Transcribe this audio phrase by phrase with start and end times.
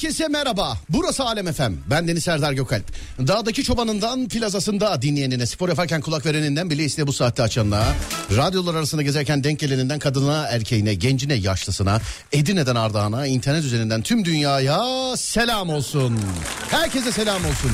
[0.00, 0.78] Herkese merhaba.
[0.88, 1.76] Burası Alem Efem.
[1.90, 2.84] Ben Deniz Serdar Gökalp.
[3.18, 7.84] Dağdaki çobanından plazasında dinleyenine, spor yaparken kulak vereninden bile iste bu saatte açanına,
[8.36, 12.00] radyolar arasında gezerken denk geleninden kadına, erkeğine, gencine, yaşlısına,
[12.32, 14.82] Edirne'den Ardahan'a, internet üzerinden tüm dünyaya
[15.16, 16.18] selam olsun.
[16.70, 17.70] Herkese selam olsun.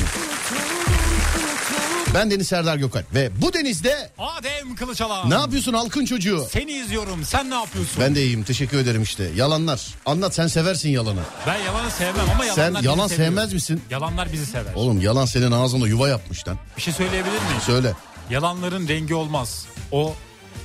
[2.17, 5.31] Ben Deniz Serdar Gökalp ve bu denizde Adem Kılıçalan.
[5.31, 6.47] ne yapıyorsun halkın çocuğu?
[6.51, 7.25] Seni izliyorum.
[7.25, 7.97] Sen ne yapıyorsun?
[8.01, 9.31] Ben de iyiyim teşekkür ederim işte.
[9.37, 9.87] Yalanlar.
[10.07, 11.21] Anlat sen seversin yalanı.
[11.47, 13.29] Ben yalanı sevmem ama Sen yalanlar bizi yalan seviyor.
[13.29, 13.83] sevmez misin?
[13.91, 14.75] Yalanlar bizi sever.
[14.75, 16.59] Oğlum yalan senin ağzında yuva yapmış lan.
[16.77, 17.61] Bir şey söyleyebilir miyim?
[17.67, 17.93] Söyle.
[18.31, 19.67] Yalanların rengi olmaz.
[19.93, 20.15] O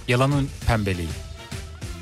[0.08, 1.10] yalanın pembeliği.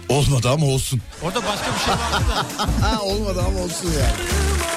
[0.09, 1.01] Olmadı ama olsun.
[1.23, 2.67] Orada başka bir şey vardı da.
[2.87, 4.11] Ha olmadı ama olsun ya.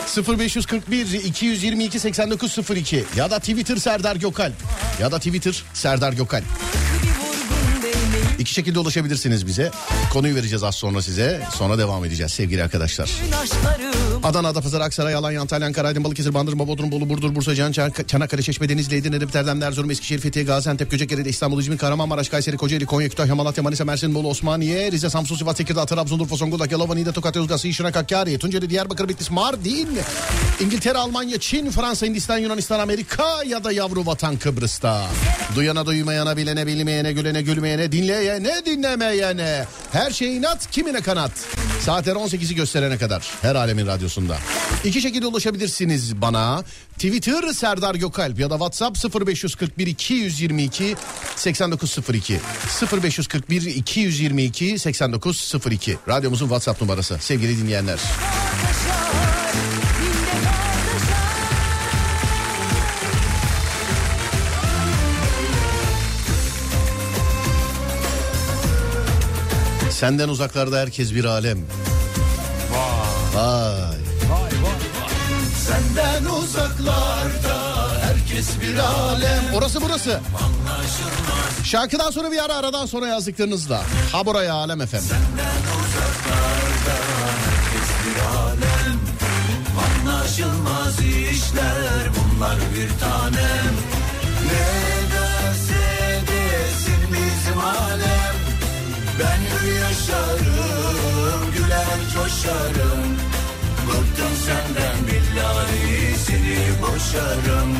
[0.06, 4.54] 0541 222 8902 ya da Twitter Serdar Gökalp
[5.00, 6.12] ya da Twitter Serdar
[7.82, 9.70] değmeyin İki şekilde ulaşabilirsiniz bize.
[10.12, 11.42] Konuyu vereceğiz az sonra size.
[11.54, 13.10] Sonra devam edeceğiz sevgili arkadaşlar.
[13.42, 17.72] aşklarım Adana, Adapazarı, Aksaray, Alanya, Antalya, Ankara, Aydın, Balıkesir, Bandırma, Bodrum, Bolu, Burdur, Bursa, Can,
[17.72, 22.56] Çan- Çanakkale, Çeşme, Denizli, Edirne, Erdem, Erzurum, Eskişehir, Fethiye, Gaziantep, Göcekere, İstanbul, İzmir, Kahramanmaraş, Kayseri,
[22.56, 26.72] Kocaeli, Konya, Kütahya, Malatya, Manisa, Mersin, Bolu, Osmaniye, Rize, Samsun, Sivas, Tekirdağ, Trabzon, Urfa, Zonguldak,
[26.72, 29.88] Yalova, Niğde, Tokat, Yozgat, Şırnak, Hakkari, Tunceli, Diyarbakır, Bitlis, Mardin,
[30.61, 35.06] İngiltere, Almanya, Çin, Fransa, Hindistan, Yunanistan, Amerika ya da yavru vatan Kıbrıs'ta.
[35.56, 39.65] Duyana duymayana, bilene bilmeyene, gülene gülmeyene, dinleyene dinlemeyene.
[39.93, 41.31] Her şey inat, kimine kanat.
[41.81, 44.39] Saatler 18'i gösterene kadar her alemin radyosunda.
[44.84, 46.65] İki şekilde ulaşabilirsiniz bana.
[46.95, 50.97] Twitter Serdar Gökalp ya da WhatsApp 0541 222
[51.37, 52.41] 8902.
[52.93, 55.99] 0541 222 8902.
[56.09, 58.00] Radyomuzun WhatsApp numarası sevgili dinleyenler.
[69.91, 71.59] Senden uzaklarda herkes bir alem.
[73.34, 74.01] Vay.
[75.94, 77.56] Senden uzaklarda
[78.03, 79.54] herkes bir alem.
[79.54, 80.20] Orası burası.
[81.64, 83.82] Şarkıdan sonra bir ara aradan sonra yazdıklarınızla.
[84.12, 85.08] Ha buraya alem efendim.
[90.06, 93.75] Anlaşılmaz işler bunlar bir tanem
[94.47, 94.69] Ne
[95.14, 98.36] derse desin bizim alem
[99.20, 103.16] Ben yaşarım güler coşarım
[107.12, 107.77] seni boşarım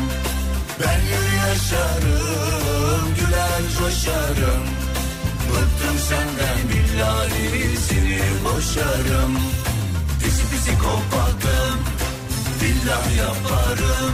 [0.79, 4.63] Ben hür yaşarım güler coşarım.
[5.49, 9.37] Bıktım senden billahi seni boşarım.
[10.19, 11.79] Pisi pisi kopatım
[12.61, 14.13] Billah yaparım.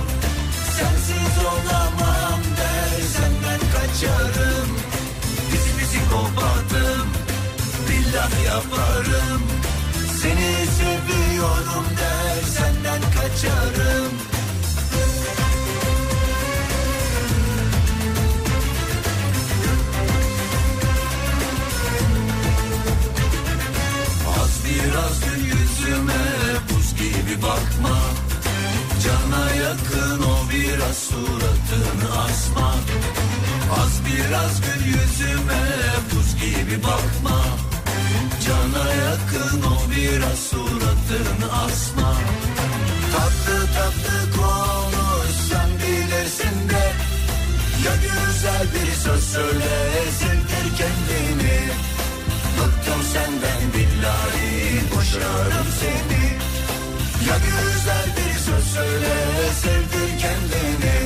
[0.77, 4.69] Sensiz olamam der Senden kaçarım.
[5.51, 7.07] Pisi pisi kopatım
[7.89, 9.41] Billah yaparım.
[10.21, 14.28] Seni seviyorum der Senden kaçarım
[24.99, 26.23] Az biraz gül yüzüme
[26.69, 27.97] buz gibi bakma.
[29.03, 32.73] Cana yakın o biraz suratını asma.
[33.81, 35.63] Az biraz gül yüzüme
[36.11, 37.39] buz gibi bakma.
[38.45, 42.13] Cana yakın o biraz suratını asma.
[43.13, 46.93] Tatlı tatlı konuş sen bilirsin de.
[47.85, 49.69] Ya güzel bir söz söyle
[50.19, 51.69] sevdir kendini
[52.59, 56.25] Bıktım senden billahi boşarım seni.
[57.29, 59.15] Ya güzel bir söz söyle
[59.61, 60.99] sevdir kendini.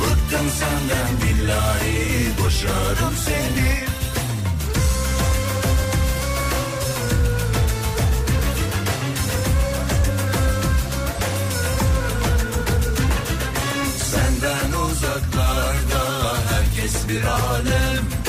[0.00, 3.84] Bıktım senden billahi boşarım seni.
[13.98, 18.23] Senden uzaklarda herkes bir alem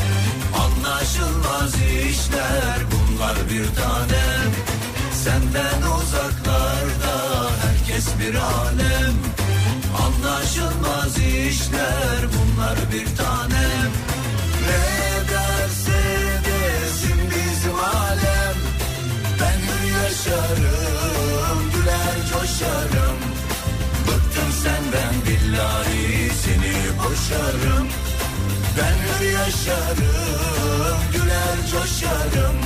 [2.01, 4.51] işler bunlar bir tanem
[5.24, 7.15] Senden uzaklarda
[7.63, 9.15] herkes bir alem.
[10.03, 13.92] Anlaşılmaz işler bunlar bir tanem
[14.65, 16.01] Ne derse
[16.45, 18.57] desin bizim alem.
[19.41, 23.18] Ben hür yaşarım güler coşarım.
[24.07, 27.88] Bıktım senden billahi seni boşarım.
[28.77, 30.54] Ben hür yaşarım
[31.71, 32.57] coşarım.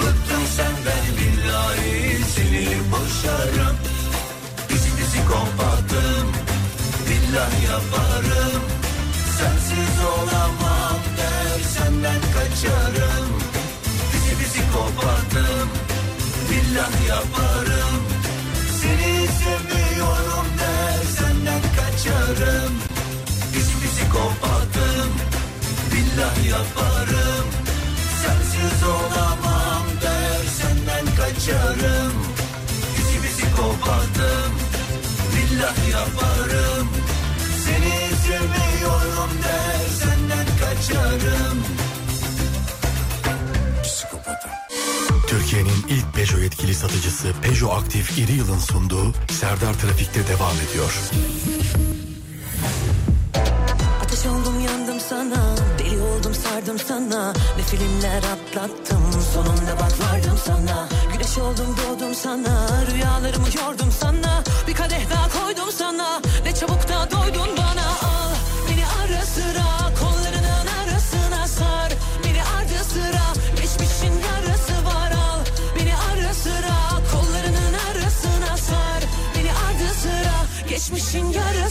[0.00, 3.76] Bıktım senden billahi seni boşarım.
[4.68, 6.26] Bizi bizi kompattım
[7.08, 8.62] billah yaparım.
[9.38, 13.28] Sensiz olamam der senden kaçarım.
[14.12, 15.68] Bizi bizi kopardım
[16.50, 18.02] billah yaparım.
[18.80, 22.72] Seni sevmiyorum der senden kaçarım.
[23.54, 25.10] Bizi bizi kopardım
[25.92, 27.35] billah yaparım
[28.66, 32.12] Sensiz olamam der senden kaçarım.
[32.98, 34.52] Bizi bizi kopardım
[35.32, 36.88] billah yaparım.
[37.64, 41.58] Seni sevmiyorum der senden kaçarım.
[45.26, 50.92] Türkiye'nin ilk Peugeot yetkili satıcısı Peugeot Aktif İri Yıl'ın sunduğu Serdar Trafik'te devam ediyor.
[56.78, 57.32] Sardım sana.
[57.56, 59.02] Ne filmler atlattım
[59.34, 60.88] Sonunda bak vardım sana.
[61.12, 62.68] Güneş oldum doğdum sana.
[62.92, 64.42] Rüyalarımı yordum sana.
[64.68, 66.20] Bir kadeh daha koydum sana.
[66.44, 67.86] Ne çabuk da doydun bana.
[67.86, 68.34] Al
[68.68, 69.66] beni ara sıra
[70.00, 71.92] Kollarının arasına sar.
[72.24, 73.26] Beni ardı sıra
[73.56, 75.10] Geçmişin yarası var.
[75.10, 75.40] Al
[75.76, 76.76] Beni ara sıra
[77.12, 79.02] Kollarının arasına sar.
[79.34, 80.36] Beni ardı sıra
[80.68, 81.65] Geçmişin yarası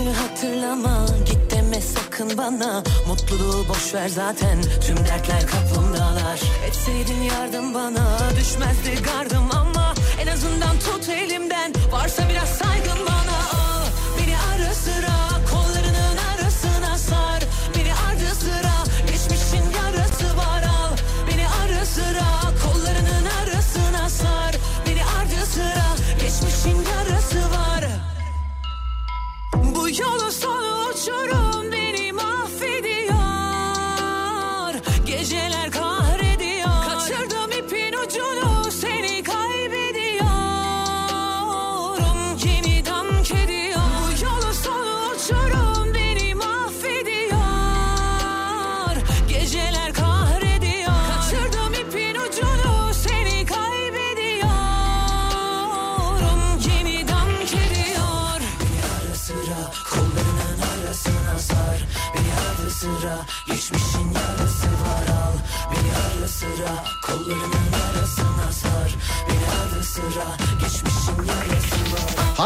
[0.00, 2.82] Verdiğini hatırlama Git deme sakın bana.
[3.08, 6.40] Mutluluğu boş ver zaten Tüm dertler kapımdalar.
[6.66, 9.94] Etseydin yardım bana Düşmezdi gardım ama.
[10.22, 12.69] En azından tut elimden Varsa biraz saygın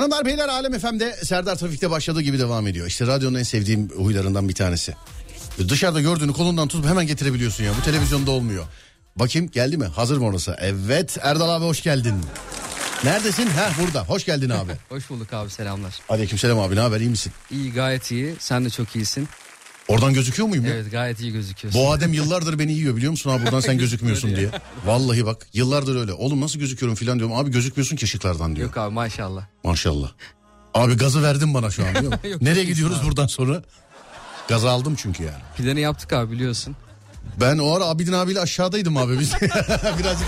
[0.04, 2.86] Hanımlar beyler Alem FM'de Serdar Trafik'te başladığı gibi devam ediyor.
[2.86, 4.94] İşte radyonun en sevdiğim huylarından bir tanesi.
[5.68, 7.72] Dışarıda gördüğünü kolundan tutup hemen getirebiliyorsun ya.
[7.80, 8.64] Bu televizyonda olmuyor.
[9.16, 9.84] Bakayım geldi mi?
[9.84, 10.56] Hazır mı orası?
[10.60, 12.14] Evet Erdal abi hoş geldin.
[13.04, 13.46] Neredesin?
[13.46, 14.04] Ha burada.
[14.04, 14.72] Hoş geldin abi.
[14.88, 16.00] Hoş bulduk abi selamlar.
[16.08, 17.32] Aleykümselam abi ne haber iyi misin?
[17.50, 18.34] İyi gayet iyi.
[18.38, 19.28] Sen de çok iyisin.
[19.88, 20.74] Oradan gözüküyor muyum ya?
[20.74, 21.80] Evet gayet iyi gözüküyorsun.
[21.82, 24.50] Bu Adem yıllardır beni yiyor biliyor musun abi buradan sen gözükmüyorsun diye.
[24.86, 26.12] Vallahi bak yıllardır öyle.
[26.12, 27.36] Oğlum nasıl gözüküyorum filan diyorum.
[27.36, 28.66] Abi gözükmüyorsun ki ışıklardan diyor.
[28.68, 29.46] Yok abi maşallah.
[29.64, 30.12] Maşallah.
[30.74, 32.28] Abi gazı verdin bana şu an biliyor musun?
[32.28, 33.06] Yok, Nereye gidiyoruz abi.
[33.06, 33.62] buradan sonra?
[34.48, 35.42] Gazı aldım çünkü yani.
[35.56, 36.76] Planı yaptık abi biliyorsun.
[37.40, 39.32] Ben o ara Abidin abiyle aşağıdaydım abi biz.
[39.98, 40.26] Birazcık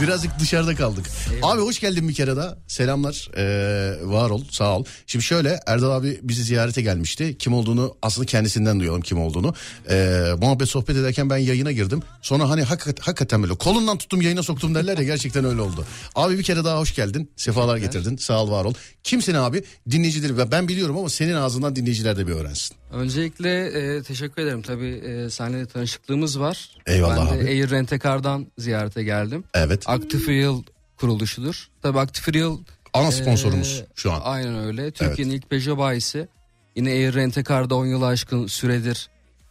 [0.00, 1.06] Birazcık dışarıda kaldık.
[1.42, 2.56] Abi hoş geldin bir kere daha.
[2.66, 3.30] Selamlar.
[3.36, 4.42] Ee, var ol.
[4.50, 4.84] Sağ ol.
[5.06, 7.38] Şimdi şöyle Erdal abi bizi ziyarete gelmişti.
[7.38, 9.54] Kim olduğunu aslında kendisinden duyalım kim olduğunu.
[9.90, 12.02] Ee, muhabbet sohbet ederken ben yayına girdim.
[12.22, 15.84] Sonra hani hakikat, hakikaten böyle kolundan tuttum yayına soktum derler ya gerçekten öyle oldu.
[16.14, 17.30] Abi bir kere daha hoş geldin.
[17.36, 18.16] Sefalar getirdin.
[18.16, 18.74] Sağ ol var ol.
[19.04, 19.64] Kimsin abi?
[19.90, 22.77] Dinleyicileri ben biliyorum ama senin ağzından dinleyiciler de bir öğrensin.
[22.92, 24.62] Öncelikle e, teşekkür ederim.
[24.62, 26.70] Tabii e, seninle tanışıklığımız var.
[26.86, 27.48] Eyvallah ben de abi.
[27.48, 29.44] Air Rent-A-Car'dan ziyarete geldim.
[29.54, 29.82] Evet.
[29.86, 30.62] Active Real
[30.96, 31.68] kuruluşudur.
[31.82, 32.58] Tabii Active Real...
[32.92, 34.20] Ana sponsorumuz e, şu an.
[34.24, 34.90] Aynen öyle.
[34.90, 36.28] Türkiye'nin ilk Peugeot bayisi.
[36.76, 39.08] Yine Air Rent-A-Car'da 10 yıl aşkın süredir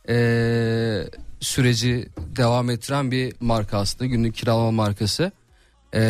[0.10, 0.16] e,
[1.40, 4.06] süreci devam ettiren bir marka aslında.
[4.06, 5.32] Günlük kiralama markası.
[5.96, 6.02] E,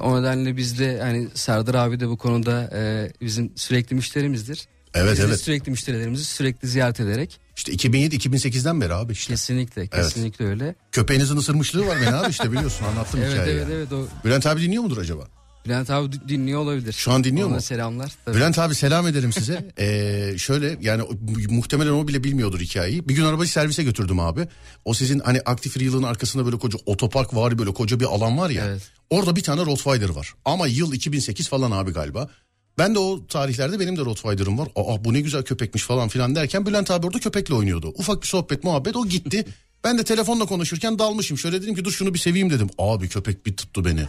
[0.00, 4.68] o nedenle biz de hani Serdar abi de bu konuda e, bizim sürekli müşterimizdir.
[4.94, 5.40] Evet Biz evet.
[5.40, 9.32] sürekli müşterilerimizi sürekli ziyaret ederek İşte 2007-2008'den beri abi işte.
[9.32, 10.74] kesinlikle kesinlikle öyle.
[10.92, 13.56] Köpeğinizin ısırmışlığı var beni abi işte biliyorsun anlattım Evet hikayeyi.
[13.58, 15.28] evet evet o Bülent abi dinliyor mudur acaba?
[15.66, 16.92] Bülent abi dinliyor olabilir.
[16.92, 17.60] Şu an dinliyor Ona mu?
[17.60, 18.12] selamlar.
[18.24, 18.36] Tabii.
[18.36, 19.68] Bülent abi selam ederim size.
[19.78, 21.02] Ee, şöyle yani
[21.48, 23.08] muhtemelen o bile bilmiyordur hikayeyi.
[23.08, 24.48] Bir gün arabayı servise götürdüm abi.
[24.84, 28.50] O sizin hani aktif yılın arkasında böyle koca otopark var böyle koca bir alan var
[28.50, 28.64] ya.
[28.66, 28.82] Evet.
[29.10, 30.34] Orada bir tane Rottweiler var.
[30.44, 32.28] Ama yıl 2008 falan abi galiba.
[32.78, 34.68] Ben de o tarihlerde benim de Rottweiler'ım var.
[34.76, 37.92] Aa bu ne güzel köpekmiş falan filan derken Bülent abi orada köpekle oynuyordu.
[37.96, 39.44] Ufak bir sohbet muhabbet o gitti.
[39.84, 41.38] Ben de telefonla konuşurken dalmışım.
[41.38, 42.68] Şöyle dedim ki dur şunu bir seveyim dedim.
[42.78, 44.04] Abi köpek bir tuttu beni.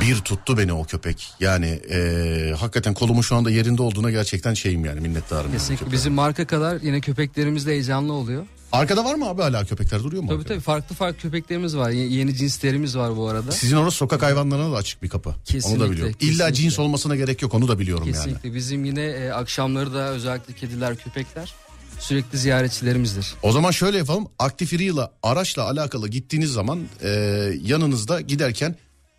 [0.00, 1.28] Bir tuttu beni o köpek.
[1.40, 5.44] Yani eee, hakikaten kolumun şu anda yerinde olduğuna gerçekten şeyim yani minnettarım.
[5.44, 5.96] yani Kesinlikle köpeğe.
[5.96, 8.46] bizim marka kadar yine köpeklerimiz de heyecanlı oluyor.
[8.72, 10.28] Arkada var mı abi hala köpekler duruyor mu?
[10.28, 10.54] Tabii arkada?
[10.54, 11.90] tabii farklı farklı köpeklerimiz var.
[11.90, 13.52] Ye- Yeni cinslerimiz var bu arada.
[13.52, 15.28] Sizin orası sokak hayvanlarına da açık bir kapı.
[15.30, 16.14] onu Kesinlikle, da biliyorum.
[16.20, 16.54] İlla kesinlikle.
[16.54, 18.14] cins olmasına gerek yok onu da biliyorum yani.
[18.16, 21.54] Kesinlikle bizim yine e, akşamları da özellikle kediler, köpekler
[22.00, 23.34] sürekli ziyaretçilerimizdir.
[23.42, 24.28] O zaman şöyle yapalım.
[24.38, 28.76] Aktif Real'a araçla alakalı gittiğiniz zaman eee, yanınızda giderken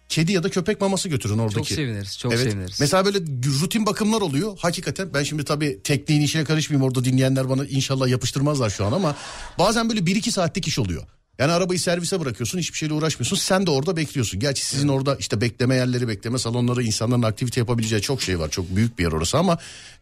[0.09, 1.55] kedi ya da köpek maması götürün oradaki.
[1.55, 2.51] Çok seviniriz, çok evet.
[2.51, 2.79] seviniriz.
[2.79, 3.19] Mesela böyle
[3.61, 4.57] rutin bakımlar oluyor.
[4.59, 6.87] Hakikaten ben şimdi tabii tekniğin işine karışmayayım.
[6.87, 9.15] Orada dinleyenler bana inşallah yapıştırmazlar şu an ama
[9.59, 11.03] bazen böyle 1-2 saatlik iş oluyor.
[11.39, 13.35] Yani arabayı servise bırakıyorsun hiçbir şeyle uğraşmıyorsun.
[13.35, 14.39] Sen de orada bekliyorsun.
[14.39, 18.49] Gerçi sizin orada işte bekleme yerleri, bekleme salonları, insanların aktivite yapabileceği çok şey var.
[18.49, 19.57] Çok büyük bir yer orası ama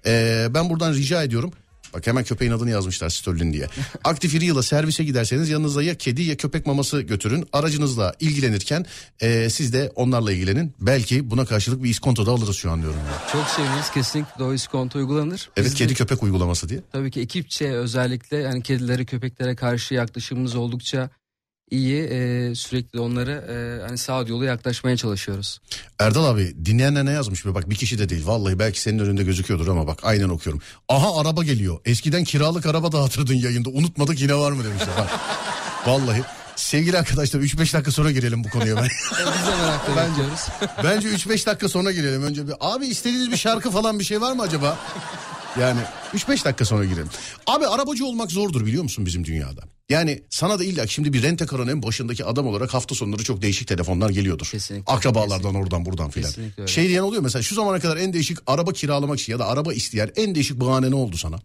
[0.05, 1.51] eee, ben buradan rica ediyorum.
[1.94, 3.67] Bak hemen köpeğin adını yazmışlar Sterling diye.
[4.03, 7.46] Aktif Real'a servise giderseniz yanınızda ya kedi ya köpek maması götürün.
[7.53, 8.86] Aracınızla ilgilenirken
[9.22, 10.74] eee, siz de onlarla ilgilenin.
[10.79, 13.00] Belki buna karşılık bir iskonto da alırız şu an diyorum.
[13.00, 13.29] ya.
[13.32, 13.91] Çok seviniriz.
[13.91, 15.50] Kesinlikle o iskonto uygulanır.
[15.58, 16.79] Evet Biz de kedi köpek uygulaması diye.
[16.91, 21.10] Tabii ki ekipçe özellikle yani kedilere, köpeklere karşı yaklaşımımız oldukça
[21.71, 22.03] iyi.
[22.03, 25.59] E, sürekli onlara e, hani sağduyulu yaklaşmaya çalışıyoruz.
[26.00, 28.27] Erdal abi dinleyenler ne yazmış be bak bir kişi de değil.
[28.27, 30.62] Vallahi belki senin önünde gözüküyordur ama bak aynen okuyorum.
[30.89, 31.79] Aha araba geliyor.
[31.86, 33.69] Eskiden kiralık araba dağıtırdın yayında.
[33.69, 34.89] Unutmadık yine var mı demişler.
[34.97, 35.09] Bak.
[35.88, 36.24] Vallahi
[36.55, 38.83] sevgili arkadaşlar 3-5 dakika sonra girelim bu konuya ben.
[39.12, 40.47] Biz de merakla bekliyoruz.
[40.83, 42.53] Bence 3-5 dakika sonra girelim önce bir.
[42.59, 44.77] Abi istediğiniz bir şarkı falan bir şey var mı acaba?
[45.59, 45.79] Yani
[46.13, 47.09] 3-5 dakika sonra girelim.
[47.47, 49.61] Abi arabacı olmak zordur biliyor musun bizim dünyada?
[49.89, 53.67] Yani sana da illa şimdi bir rente en başındaki adam olarak hafta sonları çok değişik
[53.67, 54.49] telefonlar geliyordur.
[54.51, 56.29] Kesinlikle, Akrabalardan oradan buradan filan.
[56.29, 56.67] Kesinlikle.
[56.67, 59.73] Şey diyen oluyor mesela şu zamana kadar en değişik araba kiralamak için ya da araba
[59.73, 61.39] isteyen en değişik bahane ne oldu sana?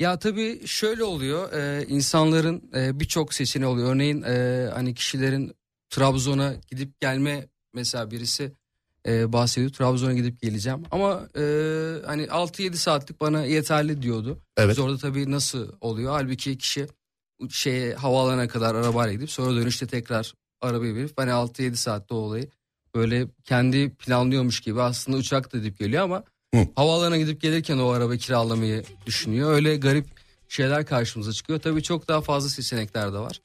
[0.00, 1.52] Ya tabii şöyle oluyor.
[1.52, 3.94] e, insanların e, birçok seçeneği oluyor.
[3.94, 5.52] Örneğin e, hani kişilerin
[5.90, 8.52] Trabzon'a gidip gelme mesela birisi
[9.08, 9.72] e, bahsediyor.
[9.72, 10.82] Trabzon'a gidip geleceğim.
[10.90, 11.42] Ama e,
[12.06, 14.38] hani 6-7 saatlik bana yeterli diyordu.
[14.56, 14.70] Evet.
[14.70, 16.12] Biz orada tabii nasıl oluyor?
[16.12, 16.86] Halbuki kişi
[17.50, 22.48] şeye havaalanına kadar arabayla gidip sonra dönüşte tekrar arabayı verip hani 6-7 saatte o olayı
[22.94, 26.66] böyle kendi planlıyormuş gibi aslında uçakla gidip geliyor ama Hı.
[26.76, 29.52] havaalanına gidip gelirken o arabayı kiralamayı düşünüyor.
[29.52, 30.06] Öyle garip
[30.48, 31.58] şeyler karşımıza çıkıyor.
[31.60, 33.40] Tabii çok daha fazla seçenekler de var.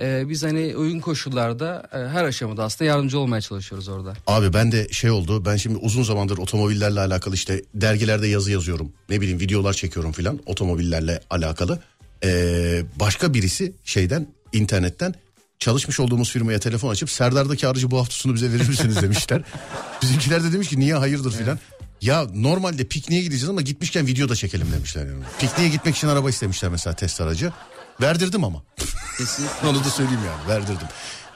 [0.00, 4.14] Ee, biz hani uygun koşullarda e, her aşamada aslında yardımcı olmaya çalışıyoruz orada.
[4.26, 8.92] Abi ben de şey oldu ben şimdi uzun zamandır otomobillerle alakalı işte dergilerde yazı yazıyorum.
[9.08, 11.78] Ne bileyim videolar çekiyorum filan otomobillerle alakalı.
[12.24, 15.14] Ee, başka birisi şeyden internetten
[15.58, 19.42] çalışmış olduğumuz firmaya telefon açıp Serdar'daki aracı bu hafta sonu bize verir misiniz demişler.
[20.02, 21.58] Bizimkiler de demiş ki niye hayırdır filan.
[22.00, 25.06] Ya normalde pikniğe gideceğiz ama gitmişken video da çekelim demişler.
[25.06, 25.24] Yani.
[25.40, 27.52] Pikniğe gitmek için araba istemişler mesela test aracı.
[28.00, 28.62] Verdirdim ama.
[29.18, 29.68] Kesinlikle.
[29.68, 30.86] Onu da söyleyeyim yani verdirdim.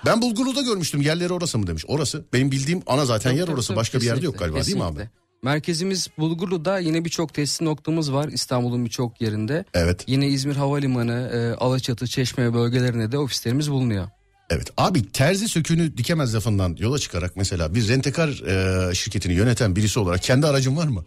[0.06, 1.84] Ben Bulgurlu'da görmüştüm yerleri orası mı demiş.
[1.88, 3.68] Orası benim bildiğim ana zaten yer Tabii, orası.
[3.68, 4.92] tabii, Başka bir yerde yok kesinlikle, galiba değil mi abi?
[4.94, 5.18] kesinlikle.
[5.42, 9.64] Merkezimiz Bulgurlu'da yine birçok teslim noktamız var İstanbul'un birçok yerinde.
[9.74, 10.04] Evet.
[10.06, 14.08] Yine İzmir Havalimanı, e, Alaçatı, Çeşme bölgelerinde de ofislerimiz bulunuyor.
[14.50, 20.00] Evet abi terzi söküğünü dikemez lafından yola çıkarak mesela bir rentekar e, şirketini yöneten birisi
[20.00, 21.04] olarak kendi aracın var mı?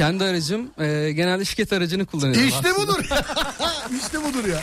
[0.00, 2.48] Kendi aracım e, genelde şirket aracını kullanıyorum.
[2.48, 2.88] işte aslında.
[2.88, 3.04] budur.
[4.02, 4.62] işte budur ya.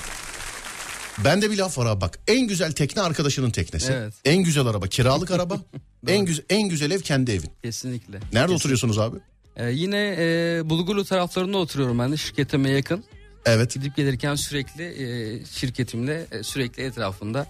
[1.23, 2.19] Bende bir laf var abi bak.
[2.27, 3.93] En güzel tekne arkadaşının teknesi.
[3.93, 4.13] Evet.
[4.25, 5.57] En güzel araba kiralık araba.
[6.07, 7.49] en güzel en güzel ev kendi evin.
[7.63, 8.19] Kesinlikle.
[8.33, 9.17] Nerede oturuyorsunuz abi?
[9.55, 13.03] Ee, yine e, Bulgurlu taraflarında oturuyorum ben de şirketime yakın.
[13.45, 13.73] Evet.
[13.73, 17.47] Gidip gelirken sürekli e, şirketimle e, sürekli etrafında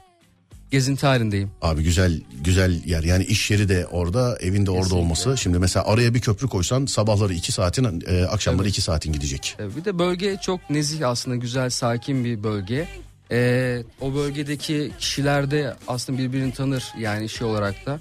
[0.72, 1.52] gezinti halindeyim.
[1.62, 3.04] Abi güzel güzel yer.
[3.04, 5.38] Yani iş yeri de orada, evin de orada olması.
[5.38, 9.56] Şimdi mesela araya bir köprü koysan sabahları iki saatin, e, akşamları iki saatin gidecek.
[9.60, 12.88] E, Bir de bölge çok nezih aslında güzel sakin bir bölge.
[13.32, 18.00] E, o bölgedeki kişiler de aslında birbirini tanır yani şey olarak da.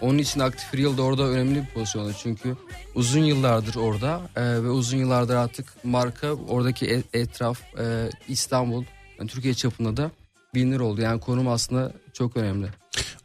[0.00, 2.56] Onun için Aktif Real de orada önemli bir pozisyonda çünkü
[2.94, 8.84] uzun yıllardır orada e, ve uzun yıllardır artık marka oradaki e- etraf e, İstanbul
[9.18, 10.10] yani Türkiye çapında da
[10.54, 11.00] bilinir oldu.
[11.00, 12.66] Yani konum aslında çok önemli.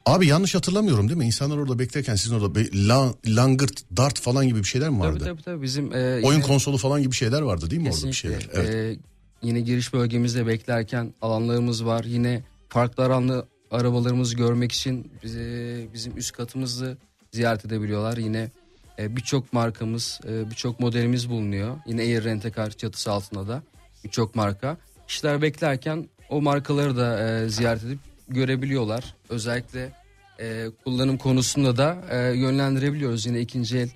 [0.05, 1.25] Abi yanlış hatırlamıyorum değil mi?
[1.25, 5.17] İnsanlar orada beklerken sizin orada bir la- langırt, dart falan gibi bir şeyler mi vardı?
[5.19, 8.07] Tabii tabii tabii bizim e, Oyun yine- konsolu falan gibi şeyler vardı değil mi orada
[8.07, 8.41] bir Kesinlikle.
[8.41, 8.65] şeyler?
[8.69, 8.97] Evet.
[8.99, 8.99] Ee,
[9.41, 12.03] yine giriş bölgemizde beklerken alanlarımız var.
[12.03, 16.97] Yine farklı alanlı arabalarımızı görmek için bize, bizim üst katımızı
[17.31, 18.17] ziyaret edebiliyorlar.
[18.17, 18.51] Yine
[18.99, 21.77] e, birçok markamız, e, birçok modelimiz bulunuyor.
[21.87, 23.63] Yine Air Rent-A-Car çatısı altında da
[24.03, 24.77] birçok marka.
[25.07, 29.15] Kişiler beklerken o markaları da e, ziyaret edip görebiliyorlar.
[29.29, 29.91] Özellikle
[30.39, 33.25] e, kullanım konusunda da e, yönlendirebiliyoruz.
[33.25, 33.89] Yine ikinci el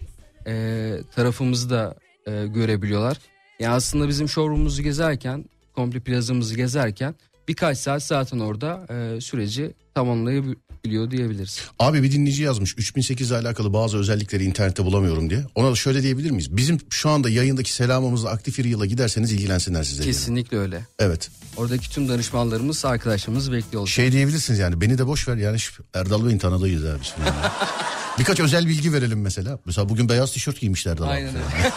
[0.47, 1.95] e, tarafımızı da
[2.27, 3.17] e, görebiliyorlar.
[3.59, 7.15] Yani aslında bizim showroom'umuzu gezerken, komple plazamızı gezerken
[7.47, 11.61] birkaç saat zaten orada e, süreci tamamlayabiliyor diyebiliriz.
[11.79, 15.45] Abi bir dinleyici yazmış 3008 ile alakalı bazı özellikleri internette bulamıyorum diye.
[15.55, 16.57] Ona da şöyle diyebilir miyiz?
[16.57, 20.03] Bizim şu anda yayındaki selamımızla aktif bir yıla giderseniz ilgilensinler size.
[20.03, 20.19] diyelim.
[20.19, 20.85] Kesinlikle öyle.
[20.99, 21.29] Evet.
[21.57, 23.95] Oradaki tüm danışmanlarımız, arkadaşlarımız bekliyor olacak.
[23.95, 25.57] Şey diyebilirsiniz yani beni de boş ver yani
[25.93, 26.99] Erdal Bey'in tanıdığıyız abi.
[28.19, 29.59] Birkaç özel bilgi verelim mesela.
[29.65, 31.11] Mesela bugün beyaz tişört giymişler Erdal abi.
[31.11, 31.73] Aynen öyle.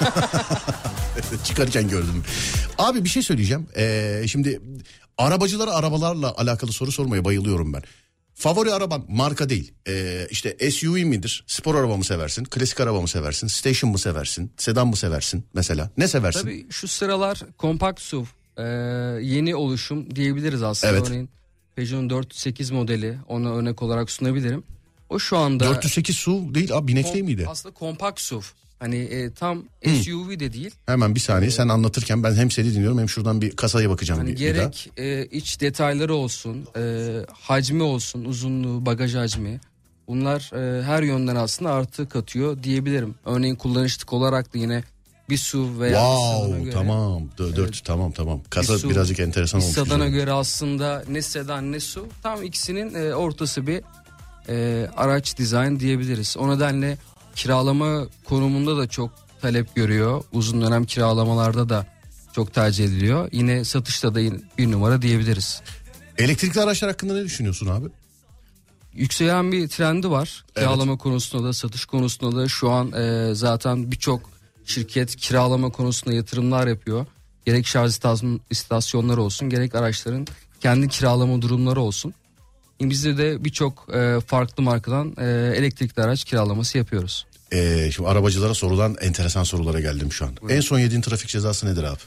[1.44, 2.25] Çıkarken gördüm.
[2.78, 3.66] Abi bir şey söyleyeceğim.
[3.76, 4.61] Ee, şimdi
[5.18, 7.82] arabacılara arabalarla alakalı soru sormaya bayılıyorum ben.
[8.35, 9.73] Favori araban marka değil.
[9.88, 11.44] Ee, işte SUV midir?
[11.46, 12.44] Spor araba mı seversin?
[12.44, 13.46] Klasik araba mı seversin?
[13.46, 14.52] Station mı seversin?
[14.56, 15.90] Sedan mı seversin mesela?
[15.96, 16.40] Ne seversin?
[16.40, 18.25] Tabii şu sıralar kompakt SUV
[18.56, 18.62] e,
[19.23, 20.92] yeni oluşum diyebiliriz aslında.
[20.92, 21.08] Evet.
[21.08, 21.28] Örneğin
[21.76, 24.62] Peugeot'un 408 modeli ona örnek olarak sunabilirim.
[25.08, 27.46] O şu anda 408 SUV değil abi binek değil kom- miydi?
[27.49, 28.42] aslında kompakt SUV.
[28.80, 30.71] Hani e, tam SUV de değil.
[30.87, 34.30] Hemen bir saniye sen anlatırken ben hem seni dinliyorum hem şuradan bir kasaya bakacağım Hani
[34.30, 34.52] bir, bir daha.
[34.52, 39.60] gerek e, iç detayları olsun, e, hacmi olsun, uzunluğu, bagaj hacmi.
[40.08, 43.15] Bunlar e, her yönden aslında artı katıyor diyebilirim.
[43.25, 44.84] Örneğin kullanışlık olarak da yine
[45.30, 49.60] bir SUV veya Wow göre, tamam Dö- dört tamam tamam kasa bir SUV, birazcık enteresan
[49.60, 49.75] olmuş.
[49.75, 53.82] sedana göre aslında ne sedan ne SUV tam ikisinin e, ortası bir
[54.49, 56.36] e, araç dizayn diyebiliriz.
[56.36, 56.99] O nedenle
[57.36, 59.10] kiralama konumunda da çok
[59.42, 60.25] talep görüyor.
[60.32, 61.86] Uzun dönem kiralamalarda da
[62.32, 63.28] çok tercih ediliyor.
[63.32, 64.18] Yine satışta da
[64.58, 65.62] bir numara diyebiliriz.
[66.18, 67.86] Elektrikli araçlar hakkında ne düşünüyorsun abi?
[68.94, 70.44] Yükselen bir trendi var.
[70.54, 74.30] Kiralama konusunda da satış konusunda da şu an e, zaten birçok
[74.64, 77.06] şirket kiralama konusunda yatırımlar yapıyor.
[77.46, 80.26] Gerek şarj istasyon- istasyonları olsun gerek araçların
[80.60, 82.14] kendi kiralama durumları olsun.
[82.80, 85.25] Bizde de birçok e, farklı markadan e,
[85.56, 87.26] elektrikli araç kiralaması yapıyoruz.
[87.52, 90.36] Ee, şimdi arabacılara sorulan enteresan sorulara geldim şu an.
[90.49, 91.99] En son yediğin trafik cezası nedir abi?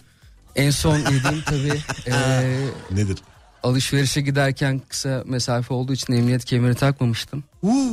[0.56, 2.14] En son yediğim tabii e,
[2.92, 3.18] Nedir?
[3.64, 7.44] alışverişe giderken kısa mesafe olduğu için emniyet kemeri takmamıştım.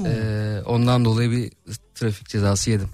[0.06, 1.52] E, ondan dolayı bir
[1.94, 2.88] trafik cezası yedim.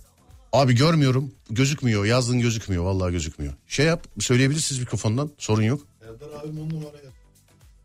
[0.52, 1.30] Abi görmüyorum.
[1.50, 2.04] Gözükmüyor.
[2.04, 2.84] Yazdığın gözükmüyor.
[2.84, 3.52] Vallahi gözükmüyor.
[3.68, 4.06] Şey yap.
[4.20, 5.30] Söyleyebilirsiniz mikrofondan.
[5.38, 5.80] Sorun yok.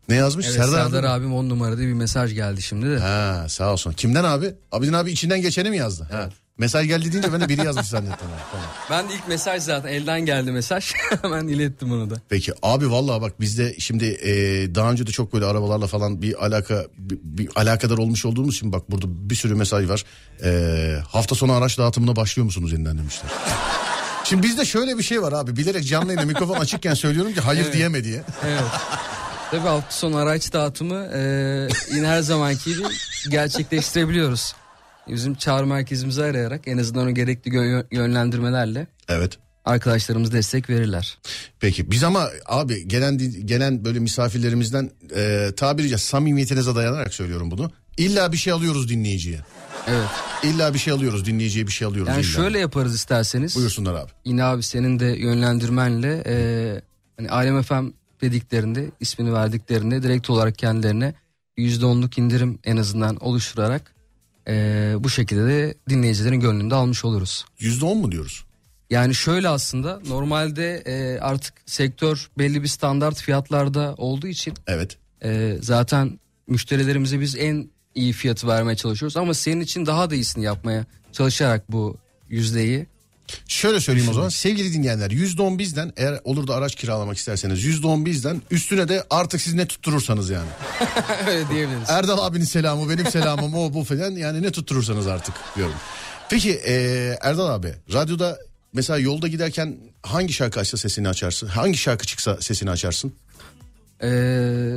[0.08, 0.46] Ne yazmış?
[0.46, 1.08] Evet, Serdar, Serdar, abi.
[1.08, 2.98] abim on numarada bir mesaj geldi şimdi de.
[2.98, 3.92] Ha sağ olsun.
[3.92, 4.54] Kimden abi?
[4.72, 6.08] Abidin abi içinden geçeni mi yazdı?
[6.12, 6.28] Ha.
[6.58, 8.26] Mesaj geldi deyince ben de biri yazmış zannettim.
[8.52, 8.66] Tamam.
[8.90, 10.92] Ben de ilk mesaj zaten elden geldi mesaj.
[11.22, 12.14] Hemen ilettim onu da.
[12.28, 14.30] Peki abi vallahi bak bizde şimdi e,
[14.74, 18.72] daha önce de çok böyle arabalarla falan bir alaka bir, bir alakadar olmuş olduğumuz için
[18.72, 20.04] bak burada bir sürü mesaj var.
[20.44, 23.30] E, hafta sonu araç dağıtımına başlıyor musunuz yeniden demişler.
[24.24, 27.72] Şimdi bizde şöyle bir şey var abi bilerek canlı yayında mikrofon açıkken söylüyorum ki hayır
[27.72, 28.22] diyeme diye.
[28.46, 28.62] Evet.
[29.50, 31.20] Tabii hafta sonu araç dağıtımı e,
[31.94, 32.82] yine her zamanki gibi
[33.30, 34.54] gerçekleştirebiliyoruz.
[35.08, 39.38] Bizim çağrı merkezimizi arayarak en azından o gerekli gö- yönlendirmelerle Evet.
[39.64, 41.18] arkadaşlarımız destek verirler.
[41.60, 47.70] Peki biz ama abi gelen gelen böyle misafirlerimizden e, tabiri caizse samimiyetinize dayanarak söylüyorum bunu.
[47.96, 49.40] İlla bir şey alıyoruz dinleyiciye.
[49.88, 50.08] Evet.
[50.42, 52.08] İlla bir şey alıyoruz dinleyiciye bir şey alıyoruz.
[52.12, 52.28] Yani illa.
[52.30, 53.56] şöyle yaparız isterseniz.
[53.56, 54.10] Buyursunlar abi.
[54.24, 56.34] Yine abi senin de yönlendirmenle e,
[57.16, 57.86] hani Alem FM
[58.20, 61.14] dediklerinde ismini verdiklerinde direkt olarak kendilerine
[61.58, 63.94] %10'luk indirim en azından oluşturarak
[64.48, 67.44] e, bu şekilde de dinleyicilerin gönlünde almış oluruz.
[67.58, 68.44] Yüzde on mu diyoruz?
[68.90, 74.98] Yani şöyle aslında normalde e, artık sektör belli bir standart fiyatlarda olduğu için Evet.
[75.24, 80.44] Ee, zaten müşterilerimize biz en iyi fiyatı vermeye çalışıyoruz ama senin için daha da iyisini
[80.44, 81.96] yapmaya çalışarak bu
[82.28, 82.86] yüzdeyi
[83.48, 88.04] Şöyle söyleyeyim o zaman sevgili dinleyenler %10 bizden eğer olur da araç kiralamak isterseniz %10
[88.04, 90.48] bizden üstüne de artık siz ne tutturursanız yani.
[91.28, 91.90] öyle diyebiliriz.
[91.90, 95.74] Erdal abinin selamı benim selamım o bu falan yani ne tutturursanız artık diyorum.
[96.30, 98.38] Peki eee, Erdal abi radyoda
[98.72, 101.46] mesela yolda giderken hangi şarkı açsa sesini açarsın?
[101.46, 103.14] Hangi şarkı çıksa sesini açarsın?
[104.02, 104.76] Ee,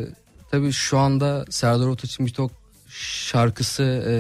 [0.52, 2.52] tabii şu anda Serdar Ortaç'ın birçok
[2.90, 4.14] şarkısı e,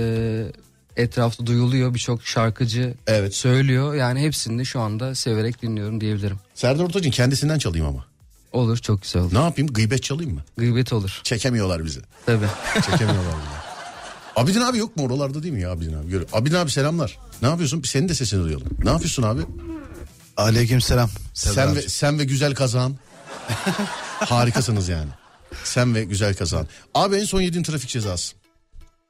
[0.97, 1.93] etrafta duyuluyor.
[1.93, 3.35] Birçok şarkıcı Evet.
[3.35, 3.95] söylüyor.
[3.95, 6.37] Yani hepsini de şu anda severek dinliyorum diyebilirim.
[6.55, 8.05] Serdar Ortaç'ın kendisinden çalayım ama.
[8.51, 9.33] Olur çok güzel olur.
[9.33, 10.41] Ne yapayım gıybet çalayım mı?
[10.57, 11.19] Gıybet olur.
[11.23, 11.99] Çekemiyorlar bizi.
[12.25, 12.45] Tabii.
[12.73, 13.61] Çekemiyorlar bizi.
[14.35, 16.09] Abidin abi yok mu oralarda değil mi ya Abidin abi?
[16.09, 16.23] Gör.
[16.33, 17.17] Abidin abi selamlar.
[17.41, 17.81] Ne yapıyorsun?
[17.81, 18.67] Senin de sesini duyalım.
[18.83, 19.41] Ne yapıyorsun abi?
[20.37, 21.09] Aleyküm selam.
[21.33, 22.95] Sen ve, sen ve güzel kazan.
[24.19, 25.09] Harikasınız yani.
[25.63, 26.67] Sen ve güzel kazan.
[26.93, 28.35] Abi en son yediğin trafik cezası.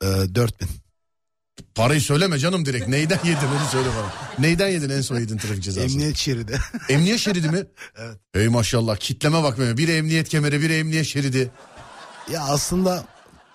[0.04, 0.68] Ee, 4000.
[1.76, 2.88] Parayı söyleme canım direkt.
[2.88, 4.12] Neyden yedin onu söyle bana.
[4.46, 5.88] Neyden yedin en son yediğin trafik cezası?
[5.88, 6.60] Emniyet şeridi.
[6.90, 7.64] Emniyet şeridi mi?
[7.98, 8.18] evet.
[8.36, 9.58] Ey maşallah kitleme bak.
[9.60, 11.52] Biri emniyet kemeri biri emniyet şeridi.
[12.32, 13.06] ya aslında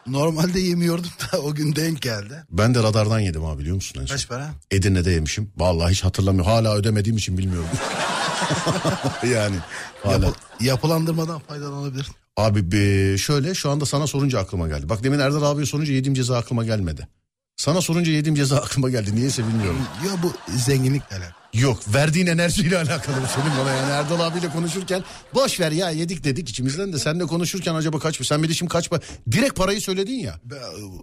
[0.07, 2.45] normalde yemiyordum da o gün denk geldi.
[2.51, 4.15] Ben de radardan yedim abi biliyor musun en son?
[4.15, 4.51] Kaç para?
[4.71, 5.51] Edirne'de yemişim.
[5.57, 6.53] Vallahi hiç hatırlamıyorum.
[6.53, 7.69] Hala ödemediğim için bilmiyorum.
[9.33, 9.57] yani
[10.03, 10.27] hala.
[10.27, 12.07] Yapı- yapılandırmadan faydalanabilir.
[12.37, 14.89] Abi be- şöyle şu anda sana sorunca aklıma geldi.
[14.89, 17.09] Bak demin Erdal abiye sorunca yediğim ceza aklıma gelmedi.
[17.57, 19.15] Sana sorunca yediğim ceza aklıma geldi.
[19.17, 19.81] Niyeyse bilmiyorum.
[20.07, 21.37] Ya bu zenginlikle alakalı.
[21.55, 26.25] Yok verdiğin enerjiyle alakalı bu senin bana yani Erdal abiyle konuşurken boş ver ya yedik
[26.25, 29.01] dedik içimizden de seninle konuşurken acaba kaç sen bir şimdi kaç para
[29.33, 30.55] direkt parayı söyledin ya Be-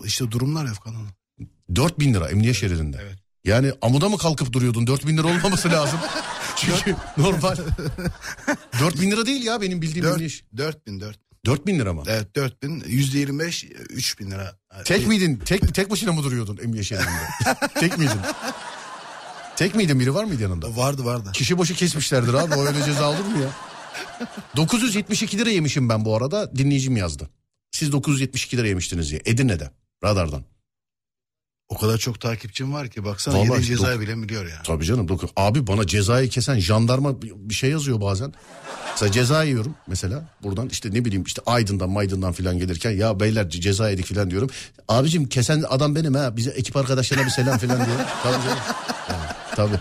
[0.05, 1.07] İşte durumlar yok kanun.
[1.75, 2.97] 4000 lira emniyet şeridinde.
[3.01, 3.17] Evet.
[3.45, 5.99] Yani amuda mı kalkıp duruyordun 4000 lira olmaması lazım.
[6.55, 7.55] Çünkü normal
[8.79, 10.43] 4000 lira değil ya benim bildiğim emniyet.
[10.57, 11.23] 4000 4000.
[11.45, 12.03] 4000 lira mı?
[12.07, 14.55] Evet 4000 yüzde 25 3000 lira.
[14.85, 15.37] Tek miydin?
[15.45, 17.27] Tek tek başına mı duruyordun emniyet şeridinde?
[17.79, 18.19] tek miydin?
[19.55, 20.77] Tek miydin biri var mıydı yanında?
[20.77, 21.31] Vardı vardı.
[21.33, 23.49] Kişi başı kesmişlerdir abi o öyle ceza olur mu ya?
[24.55, 27.29] 972 lira yemişim ben bu arada dinleyicim yazdı.
[27.71, 29.71] Siz 972 lira yemiştiniz diye Edirne'de
[30.03, 30.43] radardan.
[31.69, 34.61] O kadar çok takipçim var ki baksana Vallahi yediğin cezayı bile biliyor ya.
[34.63, 35.31] Tabii canım dokuz.
[35.35, 38.33] Abi bana cezayı kesen jandarma bir şey yazıyor bazen.
[38.91, 43.45] Mesela ceza yiyorum mesela buradan işte ne bileyim işte Aydın'dan Maydın'dan filan gelirken ya beyler
[43.45, 44.49] ce- ceza yedik filan diyorum.
[44.87, 47.97] Abicim kesen adam benim ha bize ekip arkadaşlarına bir selam filan diyor.
[48.23, 48.57] Tabii canım.
[49.09, 49.79] Yani, tabii.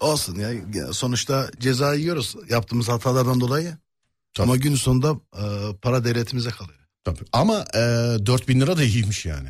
[0.00, 0.36] Olsun
[0.74, 3.76] Ya sonuçta ceza yiyoruz yaptığımız hatalardan dolayı.
[4.34, 4.44] Tabii.
[4.44, 5.42] Ama gün sonunda e,
[5.82, 6.78] para devletimize kalıyor.
[7.04, 7.18] tabii.
[7.32, 7.78] Ama e,
[8.26, 9.48] 4000 lira da iyiymiş yani.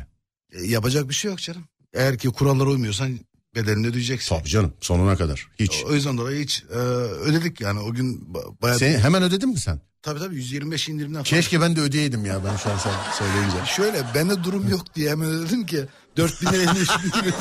[0.51, 1.63] E, yapacak bir şey yok canım.
[1.93, 3.19] Eğer ki kurallara uymuyorsan
[3.55, 4.35] bedelini ödeyeceksin.
[4.35, 5.83] Tabii canım sonuna kadar hiç.
[5.85, 8.79] O yüzden dolayı hiç e, ödedik yani o gün ba- bayağı...
[8.79, 9.81] Sen hemen ödedin mi sen?
[10.01, 11.23] Tabii tabii 125 indirimden falan.
[11.23, 13.57] Keşke ben de ödeyeydim ya ben şu an sen söyleyince.
[13.75, 15.85] Şöyle bende durum yok diye hemen ödedim ki
[16.17, 17.35] 4000 lira 53 bin lira.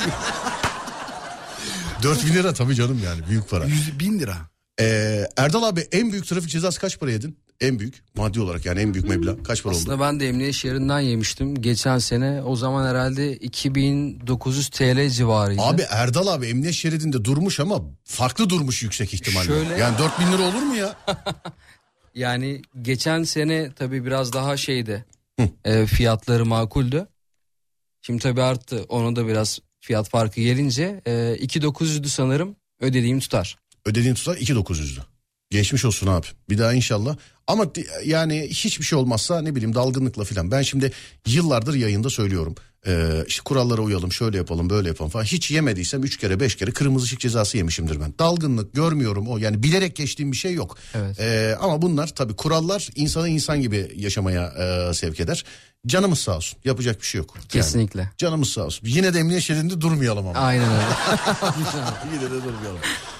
[2.03, 3.64] 4000 lira tabii canım yani büyük para.
[3.66, 4.37] 100 bin lira.
[4.81, 7.38] Ee, Erdal abi en büyük trafik cezası kaç para yedin?
[7.61, 9.81] En büyük maddi olarak yani en büyük meblağ kaç para oldu?
[9.83, 11.55] Aslında ben de emniyet şehrinden yemiştim.
[11.62, 15.62] Geçen sene o zaman herhalde 2900 TL civarıydı.
[15.62, 19.47] Abi Erdal abi emniyet şeridinde durmuş ama farklı durmuş yüksek ihtimalle.
[19.47, 20.97] Şöyle- Yani 4000 lira olur mu ya?
[22.14, 25.05] Yani geçen sene tabii biraz daha şeydi.
[25.64, 27.09] e, fiyatları makuldü.
[28.03, 28.85] Şimdi tabii arttı.
[28.88, 33.59] Ona da biraz fiyat farkı gelince e, 2900'dü sanırım ödediğim tutar.
[33.85, 35.01] Ödediğin tutar 2900'dü.
[35.51, 36.27] Geçmiş olsun abi.
[36.51, 37.17] Bir daha inşallah.
[37.47, 37.67] Ama
[38.05, 40.51] yani hiçbir şey olmazsa ne bileyim dalgınlıkla filan.
[40.51, 40.93] Ben şimdi
[41.27, 42.55] yıllardır yayında söylüyorum.
[42.87, 45.25] Ee, işte kurallara uyalım şöyle yapalım böyle yapalım falan.
[45.25, 48.15] Hiç yemediysem 3 kere 5 kere kırmızı ışık cezası yemişimdir ben.
[48.19, 50.79] Dalgınlık görmüyorum o yani bilerek geçtiğim bir şey yok.
[50.95, 51.21] Evet.
[51.21, 54.47] Ee, ama bunlar tabii kurallar insanı insan gibi yaşamaya
[54.91, 55.45] e, sevk eder.
[55.87, 57.35] Canımız sağ olsun yapacak bir şey yok.
[57.37, 58.11] Yani Kesinlikle.
[58.19, 58.87] canımız sağ olsun.
[58.87, 60.39] Yine de emniyet şeridinde durmayalım ama.
[60.39, 60.85] Aynen öyle.
[62.13, 62.81] Yine de durmayalım.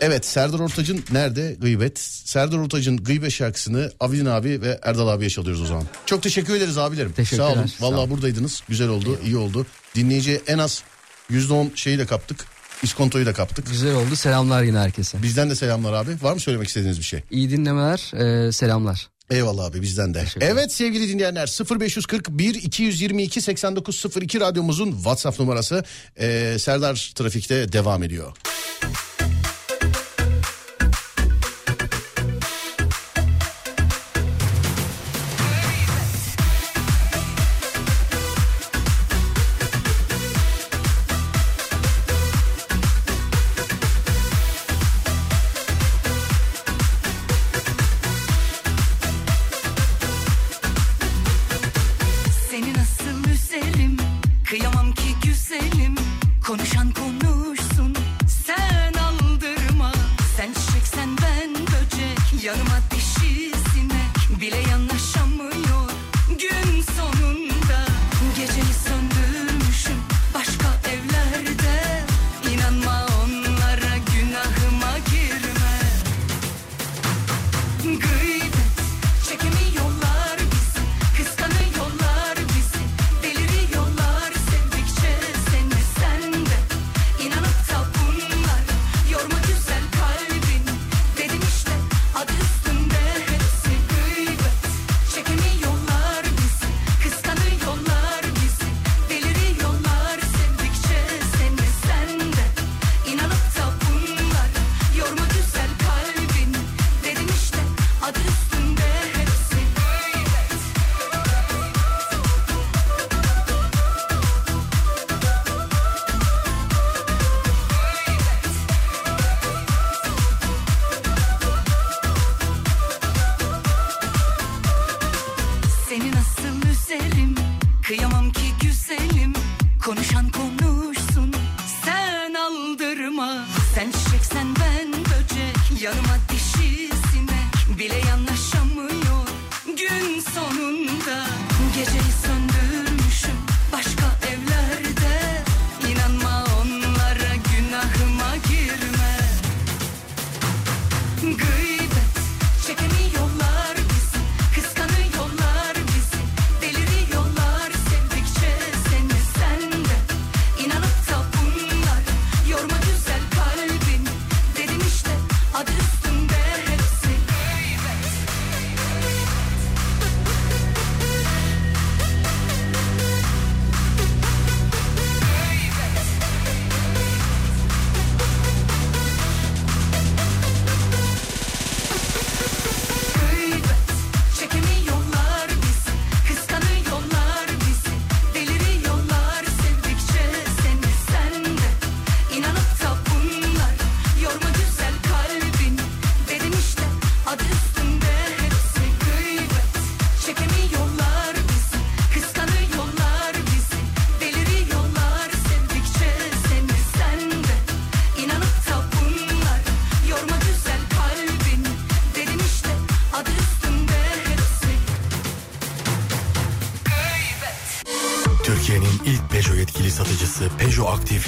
[0.00, 1.98] Evet Serdar Ortaç'ın nerede gıybet?
[2.24, 5.84] Serdar Ortaç'ın gıybet şarkısını Avidin abi ve Erdal abiye çalıyoruz o zaman.
[6.06, 7.12] Çok teşekkür ederiz abilerim.
[7.12, 7.66] Teşekkürler, Sağ olun.
[7.66, 8.10] sağ Vallahi olun.
[8.10, 8.62] buradaydınız.
[8.68, 9.66] Güzel oldu, iyi oldu.
[9.94, 10.82] Dinleyiciye en az
[11.30, 12.44] %10 şeyi de kaptık.
[12.82, 13.66] İskontoyu da kaptık.
[13.70, 14.16] Güzel oldu.
[14.16, 15.22] Selamlar yine herkese.
[15.22, 16.10] Bizden de selamlar abi.
[16.22, 17.22] Var mı söylemek istediğiniz bir şey?
[17.30, 18.12] İyi dinlemeler.
[18.48, 19.08] e, selamlar.
[19.30, 20.24] Eyvallah abi bizden de.
[20.40, 21.46] Evet sevgili dinleyenler
[21.80, 25.84] 0541 222 8902 radyomuzun WhatsApp numarası.
[26.20, 28.32] Ee, Serdar Trafik'te devam ediyor.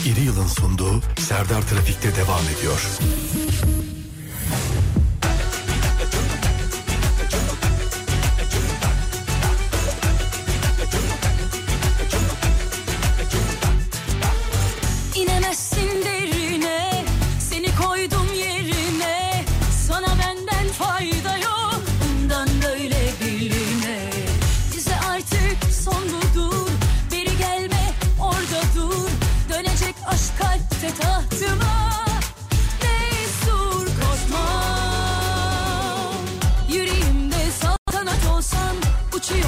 [0.04, 2.80] İri Yıl'ın sunduğu Serdar Trafik'te devam ediyor.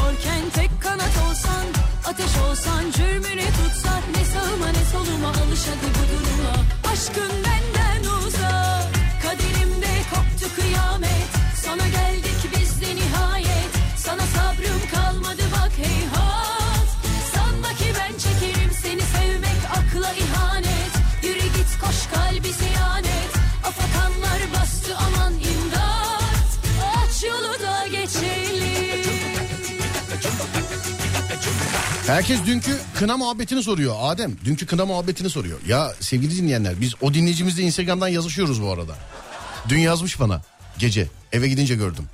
[0.06, 1.64] Uçuyorken tek kanat olsan
[2.06, 6.54] Ateş olsan cürmüne tutsan Ne sağıma ne soluma alış hadi bu duruma.
[6.92, 8.88] Aşkın benden uzak
[9.22, 11.28] Kaderimde koptu kıyamet.
[11.64, 12.25] Sana geldik
[32.06, 33.94] Herkes dünkü kına muhabbetini soruyor.
[34.00, 35.58] Adem dünkü kına muhabbetini soruyor.
[35.66, 38.96] Ya sevgili dinleyenler biz o dinleyicimizle Instagram'dan yazışıyoruz bu arada.
[39.68, 40.42] Dün yazmış bana
[40.78, 42.04] gece eve gidince gördüm.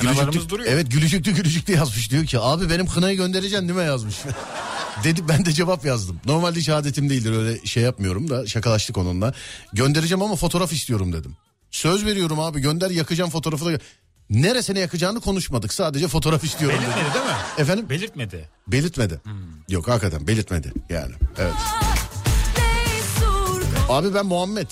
[0.00, 0.72] Gülücüklü- duruyor.
[0.72, 4.14] Evet gülücüklü gülücüklü yazmış diyor ki abi benim kınayı göndereceksin değil mi yazmış.
[5.04, 6.20] Dedi ben de cevap yazdım.
[6.24, 9.34] Normalde hiç adetim değildir öyle şey yapmıyorum da şakalaştık onunla.
[9.72, 11.36] Göndereceğim ama fotoğraf istiyorum dedim.
[11.70, 13.78] Söz veriyorum abi gönder yakacağım fotoğrafı da.
[14.30, 16.86] Neresine yakacağını konuşmadık sadece fotoğraf istiyorum dedi.
[16.86, 17.32] Belirtmedi değil mi?
[17.58, 17.88] Efendim?
[17.90, 18.48] Belirtmedi.
[18.68, 19.20] Belirtmedi.
[19.68, 21.12] Yok hakikaten belirtmedi yani.
[21.38, 21.52] Evet.
[23.88, 24.66] Abi ben Muhammed.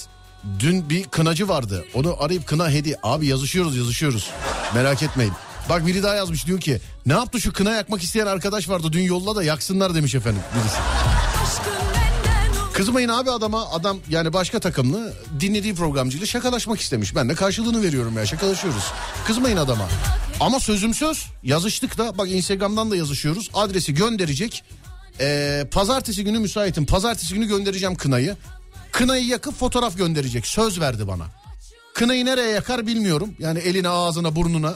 [0.58, 1.84] Dün bir kınacı vardı.
[1.94, 2.96] Onu arayıp kına hediye.
[3.02, 4.30] Abi yazışıyoruz yazışıyoruz.
[4.74, 5.32] Merak etmeyin.
[5.68, 9.02] Bak biri daha yazmış diyor ki ne yaptı şu kına yakmak isteyen arkadaş vardı dün
[9.02, 10.76] yolla da yaksınlar demiş efendim birisi.
[12.76, 17.14] Kızmayın abi adama adam yani başka takımlı dinlediği programcıyla şakalaşmak istemiş.
[17.14, 18.92] Ben de karşılığını veriyorum ya şakalaşıyoruz.
[19.26, 19.88] Kızmayın adama.
[20.40, 23.50] Ama sözüm söz yazıştık da bak Instagram'dan da yazışıyoruz.
[23.54, 24.64] Adresi gönderecek.
[25.20, 26.86] Ee, pazartesi günü müsaitim.
[26.86, 28.36] Pazartesi günü göndereceğim kınayı.
[28.92, 30.46] Kınayı yakıp fotoğraf gönderecek.
[30.46, 31.26] Söz verdi bana.
[31.94, 33.34] Kınayı nereye yakar bilmiyorum.
[33.38, 34.74] Yani eline ağzına burnuna.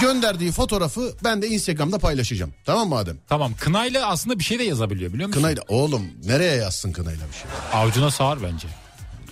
[0.00, 2.52] Gönderdiği fotoğrafı ben de Instagram'da paylaşacağım.
[2.64, 3.16] Tamam mı Adem?
[3.28, 5.40] Tamam kınayla aslında bir şey de yazabiliyor biliyor musun?
[5.40, 7.44] Kınayla oğlum nereye yazsın kınayla bir şey?
[7.80, 8.68] Avcuna sağar bence.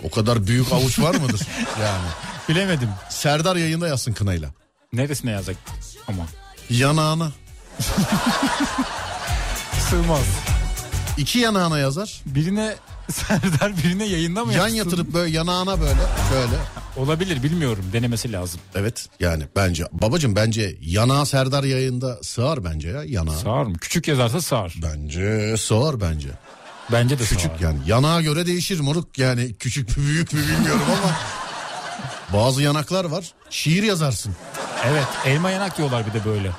[0.03, 1.41] O kadar büyük avuç var mıdır?
[1.81, 2.07] Yani.
[2.49, 2.89] Bilemedim.
[3.09, 4.49] Serdar yayında yazsın kınayla.
[4.93, 5.57] Neresine yazacak
[6.07, 6.23] ama.
[6.69, 7.31] Yanağına.
[9.89, 10.25] Sığmaz.
[11.17, 12.21] İki yanağına yazar.
[12.25, 12.75] Birine
[13.11, 16.55] Serdar birine yayında mı Yan yatırıp böyle yanağına böyle şöyle.
[16.99, 18.59] Olabilir bilmiyorum denemesi lazım.
[18.75, 23.37] Evet yani bence babacım bence yanağı Serdar yayında sığar bence ya yanağı.
[23.37, 23.77] Sağır mı?
[23.77, 24.75] Küçük yazarsa sağır.
[24.83, 26.29] Bence sığar bence.
[26.91, 27.59] Bence de Küçük sağır.
[27.61, 31.15] yani yanağa göre değişir moruk yani küçük mü büyük mü bilmiyorum ama
[32.33, 34.35] bazı yanaklar var şiir yazarsın.
[34.87, 36.51] Evet elma yanak diyorlar bir de böyle.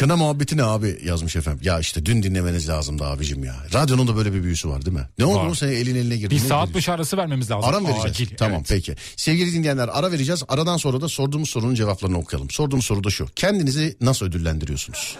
[0.00, 1.60] Kına muhabbeti ne abi yazmış efendim.
[1.64, 3.56] Ya işte dün dinlemeniz lazımdı abicim ya.
[3.74, 5.08] Radyonun da böyle bir büyüsü var değil mi?
[5.18, 6.34] Ne oldu mu senin elin eline girdi?
[6.34, 7.70] Bir saat başı arası vermemiz lazım.
[7.70, 8.10] Ara mı vereceğiz?
[8.10, 8.66] Acil, Tamam evet.
[8.68, 8.96] peki.
[9.16, 10.42] Sevgili dinleyenler ara vereceğiz.
[10.48, 12.50] Aradan sonra da sorduğumuz sorunun cevaplarını okuyalım.
[12.50, 13.26] Sorduğum soru da şu.
[13.36, 15.16] Kendinizi nasıl ödüllendiriyorsunuz?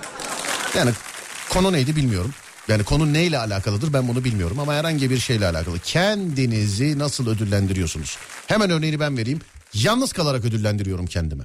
[0.77, 0.90] Yani
[1.51, 2.35] konu neydi bilmiyorum.
[2.69, 5.79] Yani konu neyle alakalıdır ben bunu bilmiyorum ama herhangi bir şeyle alakalı.
[5.79, 8.16] Kendinizi nasıl ödüllendiriyorsunuz?
[8.47, 9.40] Hemen örneğini ben vereyim.
[9.75, 11.43] Yalnız kalarak ödüllendiriyorum kendimi.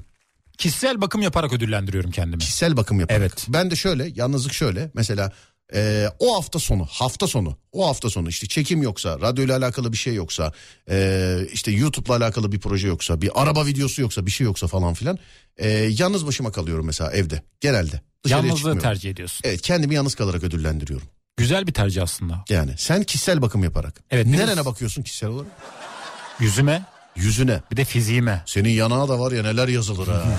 [0.58, 2.39] Kişisel bakım yaparak ödüllendiriyorum kendimi.
[2.39, 3.20] Kişisel bakım yaparak.
[3.22, 3.46] Evet.
[3.50, 5.32] Ben de şöyle yalnızlık şöyle mesela
[5.74, 9.98] e, o hafta sonu hafta sonu o hafta sonu işte çekim yoksa radyoyla alakalı bir
[9.98, 10.52] şey yoksa
[10.89, 14.94] e, işte YouTube'la alakalı bir proje yoksa bir araba videosu yoksa bir şey yoksa falan
[14.94, 15.20] filan
[15.58, 18.02] e, yalnız başıma kalıyorum mesela evde genelde.
[18.24, 18.82] Dışarıya Yalnızlığı çıkmıyorum.
[18.82, 19.41] tercih ediyorsun.
[19.44, 21.08] Evet kendimi yalnız kalarak ödüllendiriyorum.
[21.38, 22.46] Güzel bir tercih aslında.
[22.50, 24.04] Yani sen kişisel bakım yaparak.
[24.12, 25.52] Evet, Nerene bakıyorsun kişisel olarak?
[26.39, 26.84] Yüzüme
[27.15, 27.62] Yüzüne.
[27.71, 28.43] bir de fiziğime.
[28.45, 30.23] Senin yanağı da var ya neler yazılır ha.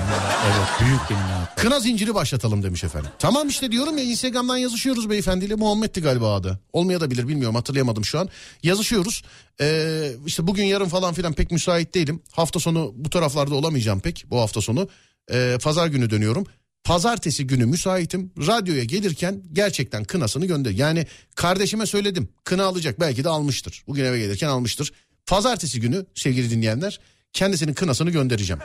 [0.47, 1.49] Evet büyük benim ya.
[1.57, 3.11] Kına zinciri başlatalım demiş efendim.
[3.19, 5.55] Tamam işte diyorum ya Instagram'dan yazışıyoruz beyefendiyle.
[5.55, 6.61] Muhammed'ti galiba adı.
[6.73, 8.29] Olmayabilir bilmiyorum hatırlayamadım şu an.
[8.63, 9.23] Yazışıyoruz.
[9.61, 12.23] Ee, işte bugün yarın falan filan pek müsait değilim.
[12.33, 14.89] Hafta sonu bu taraflarda olamayacağım pek bu hafta sonu.
[15.33, 16.47] Ee, Pazar günü dönüyorum.
[16.85, 18.31] Pazartesi günü müsaitim.
[18.39, 20.71] Radyoya gelirken gerçekten kınasını gönder.
[20.71, 22.29] Yani kardeşime söyledim.
[22.45, 23.83] Kına alacak belki de almıştır.
[23.89, 24.93] Bugün eve gelirken almıştır.
[25.27, 27.01] Pazartesi günü sevgili dinleyenler
[27.33, 28.63] kendisinin kınasını göndereceğim.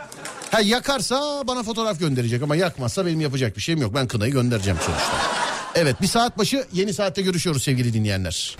[0.52, 3.96] Ha yakarsa bana fotoğraf gönderecek ama yakmazsa benim yapacak bir şeyim yok.
[3.96, 5.18] Ben kınayı göndereceğim sonuçta.
[5.76, 8.58] Evet bir saat başı yeni saatte görüşüyoruz sevgili dinleyenler.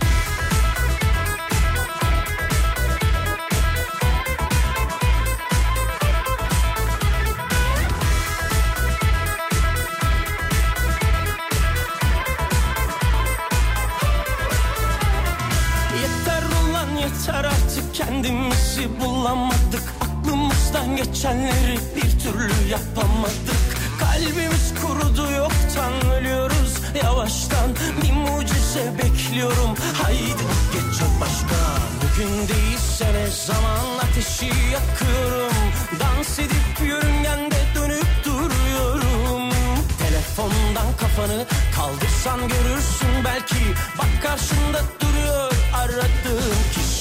[19.22, 23.62] Bulamadık Aklımızdan geçenleri bir türlü yapamadık.
[24.00, 26.72] Kalbimiz kurudu yoktan ölüyoruz
[27.04, 27.70] yavaştan.
[28.02, 29.74] Bir mucize bekliyorum.
[30.02, 31.58] Haydi geç başka.
[32.02, 35.56] Bugün değilse ne zaman ateşi yakıyorum.
[36.00, 39.50] Dans edip yörüngende dönüp duruyorum.
[39.98, 43.24] Telefondan kafanı kaldırsan görürsün.
[43.24, 43.64] Belki
[43.98, 46.91] Bak karşında duruyor aradığın kişi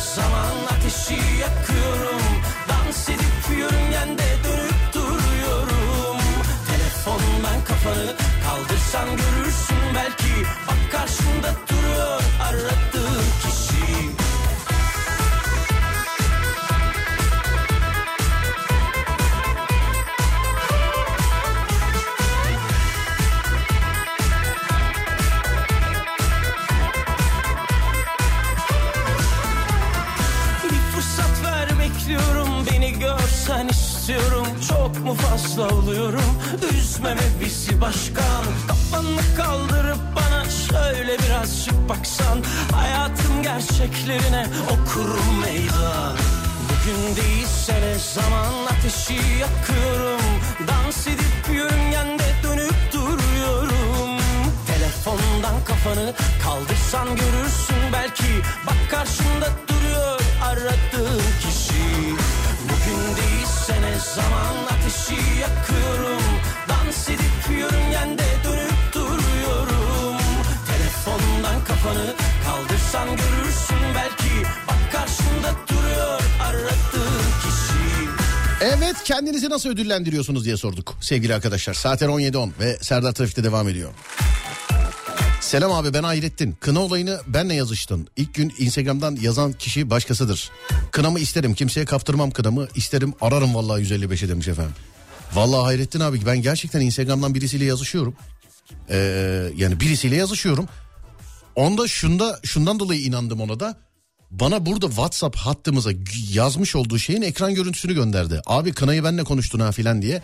[0.00, 2.22] zaman ateşi yakıyorum.
[2.68, 6.16] Dans edip yörüngende dönüp duruyorum.
[6.70, 9.76] Telefondan kafanı kaldırsan görürsün.
[9.94, 10.34] Belki
[10.68, 12.22] Bak karşında duruyor.
[12.42, 12.89] Aradığın
[35.10, 36.38] Çok mu fazla oluyorum?
[36.78, 38.44] Üzmeme bizi başkan?
[38.68, 42.38] Kafanı kaldırıp bana şöyle birazcık baksan.
[42.72, 46.16] Hayatın gerçeklerine okurum meydan.
[46.68, 50.26] Bugün değilse ne zaman ateşi yakıyorum?
[50.68, 54.20] Dans edip yörüngende dönüp duruyorum.
[54.66, 56.12] Telefondan kafanı
[56.44, 57.92] kaldırsan görürsün.
[57.92, 61.70] Belki Bak karşında duruyor aradığın kişi
[64.04, 66.22] zaman ateşi yakıyorum
[66.68, 70.16] Dans edip yörüngende dönüp duruyorum
[70.66, 78.08] Telefondan kafanı kaldırsan görürsün belki Bak karşında duruyor aradığın kişi
[78.60, 81.74] Evet kendinizi nasıl ödüllendiriyorsunuz diye sorduk sevgili arkadaşlar.
[81.74, 83.90] Saatler 17.10 ve Serdar Trafik'te devam ediyor.
[85.50, 86.52] Selam abi ben Hayrettin.
[86.60, 88.08] Kına olayını benle yazıştın.
[88.16, 90.50] İlk gün Instagram'dan yazan kişi başkasıdır.
[90.90, 92.68] Kınamı isterim kimseye kaptırmam kınamı.
[92.74, 94.74] İsterim ararım vallahi 155'e demiş efendim.
[95.34, 98.14] Vallahi Hayrettin abi ben gerçekten Instagram'dan birisiyle yazışıyorum.
[98.90, 98.96] Ee,
[99.56, 100.68] yani birisiyle yazışıyorum.
[101.56, 103.78] Onda şunda şundan dolayı inandım ona da.
[104.30, 105.90] Bana burada WhatsApp hattımıza
[106.32, 108.42] yazmış olduğu şeyin ekran görüntüsünü gönderdi.
[108.46, 110.22] Abi kınayı benle konuştun ha filan diye.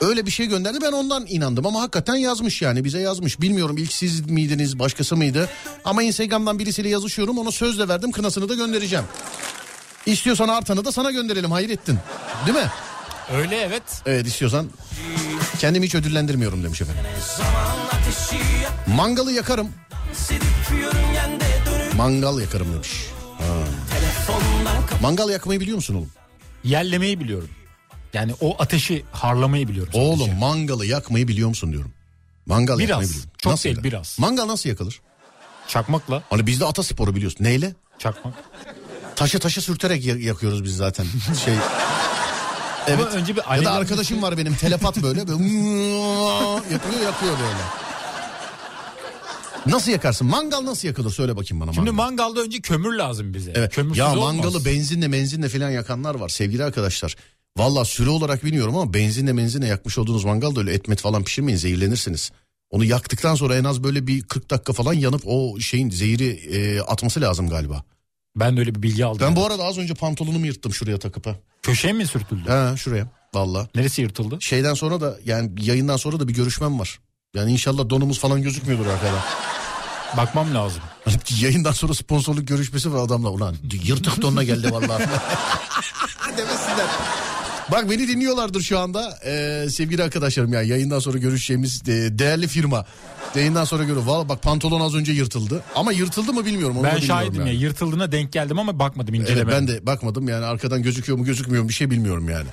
[0.00, 3.40] Öyle bir şey gönderdi ben ondan inandım ama hakikaten yazmış yani bize yazmış.
[3.40, 5.48] Bilmiyorum ilk siz miydiniz başkası mıydı?
[5.84, 9.04] Ama Instagram'dan birisiyle yazışıyorum ona söz de verdim kınasını da göndereceğim.
[10.06, 11.98] İstiyorsan artanı da sana gönderelim Hayrettin.
[12.46, 12.70] Değil mi?
[13.36, 13.82] Öyle evet.
[14.06, 14.66] Evet istiyorsan
[15.58, 17.02] kendimi hiç ödüllendirmiyorum demiş efendim.
[18.86, 19.68] Mangalı yakarım.
[21.96, 22.90] Mangal yakarım demiş.
[25.02, 26.10] Mangal yakmayı biliyor musun oğlum?
[26.64, 27.48] Yerlemeyi biliyorum.
[28.14, 29.92] Yani o ateşi harlamayı biliyorum.
[29.94, 30.08] sadece.
[30.10, 31.92] Oğlum mangalı yakmayı biliyor musun diyorum.
[32.46, 33.30] Mangal Biraz, yakmayı biliyorum.
[33.38, 33.92] çok Nasıl değil, yakılır?
[33.92, 34.16] biraz.
[34.18, 35.00] Mangal nasıl yakılır?
[35.68, 37.44] Çakmakla Hani bizde atasporu biliyorsun.
[37.44, 37.74] Neyle?
[37.98, 38.34] çakmak.
[39.16, 41.06] Taşı taşı sürterek ya- yakıyoruz biz zaten.
[41.44, 41.54] Şey
[42.86, 43.00] Evet.
[43.06, 45.28] Ama önce bir ya da arkadaşım var benim telepat böyle.
[45.28, 45.42] böyle
[46.72, 47.81] yapıyor yakıyor böyle.
[49.66, 50.26] Nasıl yakarsın?
[50.26, 51.10] Mangal nasıl yakılır?
[51.10, 51.72] Söyle bakayım bana.
[51.72, 52.24] Şimdi mangal.
[52.24, 53.52] mangalda önce kömür lazım bize.
[53.54, 53.74] Evet.
[53.74, 54.34] Kömürsüz Ya olmaz.
[54.34, 57.16] mangalı benzinle menzinle falan yakanlar var sevgili arkadaşlar.
[57.56, 62.30] Valla süre olarak bilmiyorum ama benzinle menzinle yakmış olduğunuz mangalda öyle etmet falan pişirmeyin zehirlenirsiniz.
[62.70, 66.80] Onu yaktıktan sonra en az böyle bir 40 dakika falan yanıp o şeyin zehri e,
[66.80, 67.84] atması lazım galiba.
[68.36, 69.26] Ben de öyle bir bilgi aldım.
[69.26, 71.36] Ben bu arada az önce pantolonumu yırttım şuraya takıp ha.
[71.62, 72.48] Köşeye mi sürtüldü?
[72.48, 73.68] Ha şuraya valla.
[73.74, 74.36] Neresi yırtıldı?
[74.40, 76.98] Şeyden sonra da yani yayından sonra da bir görüşmem var.
[77.34, 79.24] Yani inşallah donumuz falan gözükmüyordur arkada.
[80.16, 80.82] Bakmam lazım.
[81.04, 83.30] Hani yayından sonra sponsorluk görüşmesi var adamla.
[83.30, 84.88] Ulan yırtık donuna geldi vallahi.
[86.36, 86.86] Demesinler.
[87.70, 92.84] Bak beni dinliyorlardır şu anda ee, sevgili arkadaşlarım ya yayından sonra görüşeceğimiz e, değerli firma.
[93.34, 94.06] Yayından sonra görüyor.
[94.06, 95.62] Valla bak pantolon az önce yırtıldı.
[95.74, 96.76] Ama yırtıldı mı bilmiyorum.
[96.76, 97.54] Onu ben bilmiyorum şahidim yani.
[97.54, 99.58] ya yırtıldığına denk geldim ama bakmadım Evet incelemedim.
[99.58, 102.48] ben de bakmadım yani arkadan gözüküyor mu gözükmüyor mu bir şey bilmiyorum yani.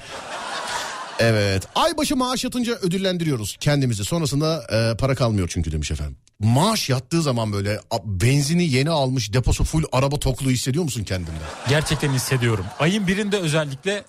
[1.20, 6.18] Evet aybaşı maaş yatınca ödüllendiriyoruz kendimizi sonrasında e, para kalmıyor çünkü demiş efendim.
[6.40, 11.30] Maaş yattığı zaman böyle benzini yeni almış deposu full araba tokluğu hissediyor musun kendinde?
[11.70, 12.66] Gerçekten hissediyorum.
[12.80, 14.04] Ayın birinde özellikle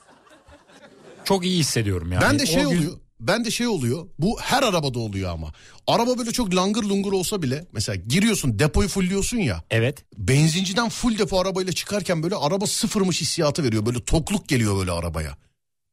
[1.24, 2.22] çok iyi hissediyorum yani.
[2.22, 5.52] ben de şey O gün- oluyor ben de şey oluyor bu her arabada oluyor ama.
[5.86, 9.62] Araba böyle çok langır lungur olsa bile mesela giriyorsun depoyu fullliyorsun ya.
[9.70, 10.04] Evet.
[10.18, 13.86] Benzinciden full depo arabayla çıkarken böyle araba sıfırmış hissiyatı veriyor.
[13.86, 15.36] Böyle tokluk geliyor böyle arabaya.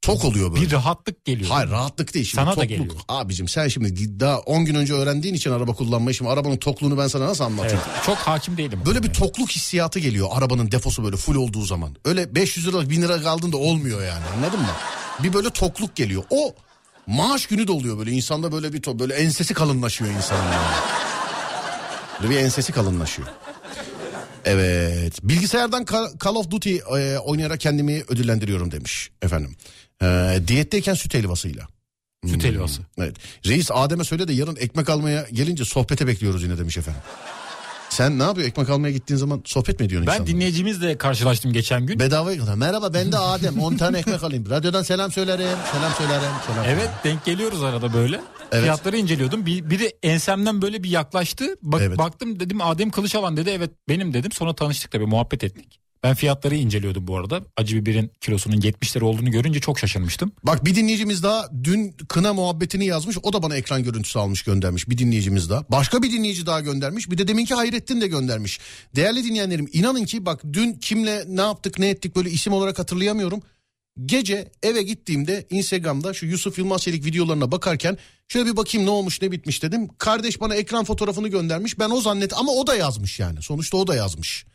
[0.08, 0.66] Tok oluyor böyle.
[0.66, 1.49] Bir rahatlık geliyor.
[1.49, 2.70] Hayır rahatlık değil şimdi Sana da tokluk.
[2.70, 2.95] geliyor.
[3.08, 7.08] Abicim sen şimdi daha 10 gün önce öğrendiğin için araba kullanmayı şimdi arabanın tokluğunu ben
[7.08, 7.80] sana nasıl anlatayım?
[7.93, 8.80] Evet, çok hakim değilim.
[8.86, 11.95] Böyle bir tokluk hissiyatı geliyor arabanın deposu böyle full olduğu zaman.
[12.05, 14.72] Öyle 500 lira 1000 lira kaldığında olmuyor yani anladın mı?
[15.24, 16.24] Bir böyle tokluk geliyor.
[16.30, 16.55] O
[17.08, 20.76] maaş günü de oluyor böyle insanda böyle bir to- böyle ensesi kalınlaşıyor insanın yani.
[22.22, 23.28] Böyle bir ensesi kalınlaşıyor.
[24.45, 25.20] Evet.
[25.24, 25.86] Bilgisayardan
[26.24, 29.55] Call of Duty e, oynayarak kendimi ödüllendiriyorum demiş efendim.
[30.04, 31.68] E, diyetteyken süt helvasıyla.
[32.28, 32.82] Süt helvası.
[32.98, 33.16] Evet.
[33.45, 37.02] Reis Adem'e söyle de yarın ekmek almaya gelince sohbete bekliyoruz yine demiş efendim.
[37.89, 40.34] Sen ne yapıyor ekmek almaya gittiğin zaman sohbet mi ediyorsun Ben insanlarla?
[40.34, 42.00] dinleyicimizle karşılaştım geçen gün.
[42.00, 42.56] Bedava yakala.
[42.56, 44.50] Merhaba ben de Adem 10 tane ekmek alayım.
[44.50, 45.58] Radyodan selam söylerim.
[45.72, 46.32] Selam söylerim.
[46.48, 48.22] Selam Evet denk geliyoruz arada böyle.
[48.52, 48.64] Evet.
[48.64, 49.45] Fiyatları inceliyordum.
[49.45, 51.56] Bir, biri ensemden böyle bir yaklaştı.
[51.62, 51.98] Bak, Evet.
[51.98, 53.50] Baktım dedim Adem Kılıçalan dedi.
[53.50, 54.32] Evet benim dedim.
[54.32, 55.80] Sonra tanıştık tabii muhabbet ettik.
[56.08, 57.41] Ben fiyatları inceliyordum bu arada.
[57.58, 60.32] Acı biberin kilosunun 70 lira olduğunu görünce çok şaşırmıştım.
[60.43, 63.18] Bak bir dinleyicimiz daha dün kına muhabbetini yazmış.
[63.24, 64.89] O da bana ekran görüntüsü almış göndermiş.
[64.89, 65.66] Bir dinleyicimiz daha.
[65.72, 67.12] Başka bir dinleyici daha göndermiş.
[67.12, 68.60] Bir de deminki Hayrettin de göndermiş.
[68.95, 73.41] Değerli dinleyenlerim inanın ki bak dün kimle ne yaptık ne ettik böyle isim olarak hatırlayamıyorum.
[74.05, 77.97] Gece eve gittiğimde Instagram'da şu Yusuf Yılmaz Çelik videolarına bakarken
[78.28, 79.88] şöyle bir bakayım ne olmuş ne bitmiş dedim.
[79.97, 81.80] Kardeş bana ekran fotoğrafını göndermiş.
[81.80, 83.41] Ben o zannet ama o da yazmış yani.
[83.41, 84.45] Sonuçta o da yazmış.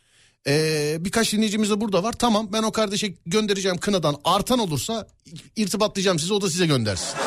[0.47, 2.13] Ee, birkaç dinleyicimiz de burada var.
[2.13, 4.15] Tamam ben o kardeşe göndereceğim kınadan.
[4.25, 5.07] Artan olursa
[5.55, 7.17] irtibatlayacağım sizi o da size göndersin.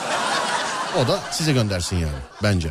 [1.05, 2.71] O da size göndersin yani bence.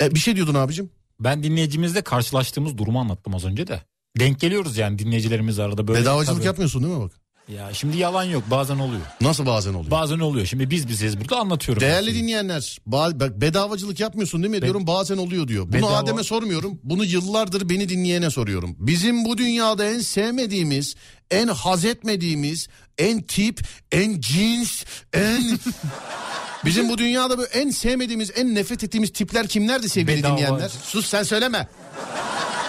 [0.00, 0.90] E, bir şey diyordun abicim.
[1.20, 3.82] Ben dinleyicimizle karşılaştığımız durumu anlattım az önce de.
[4.18, 6.00] Denk geliyoruz yani dinleyicilerimiz arada böyle.
[6.00, 6.46] Bedavacılık Tabii.
[6.46, 7.12] yapmıyorsun değil mi bak?
[7.54, 9.00] Ya şimdi yalan yok bazen oluyor.
[9.20, 9.90] Nasıl bazen oluyor?
[9.90, 10.46] Bazen oluyor.
[10.46, 11.80] Şimdi biz biziz burada anlatıyorum.
[11.80, 12.22] Değerli şeyi.
[12.22, 15.64] dinleyenler ba- bak bedavacılık yapmıyorsun değil mi diyorum bazen oluyor diyor.
[15.68, 18.76] Bunu Bedava- Adem'e sormuyorum bunu yıllardır beni dinleyene soruyorum.
[18.78, 20.94] Bizim bu dünyada en sevmediğimiz
[21.30, 22.68] en haz etmediğimiz
[22.98, 23.60] en tip
[23.92, 25.58] en cins en...
[26.64, 30.70] Bizim bu dünyada böyle en sevmediğimiz en nefret ettiğimiz tipler kimlerdi sevgili Bedava- dinleyenler?
[30.84, 31.68] Sus sen söyleme.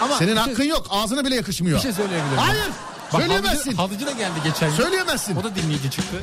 [0.00, 1.76] Ama Senin şey- hakkın yok ağzına bile yakışmıyor.
[1.78, 2.38] Bir şey söyleyebilir miyim?
[2.38, 2.64] Hayır
[3.12, 3.76] Bak, söyleyemezsin.
[3.76, 4.76] Halıcı, halıcı da geldi geçen gün.
[4.76, 5.36] Söyleyemezsin.
[5.36, 6.16] O da dinleyici çıktı.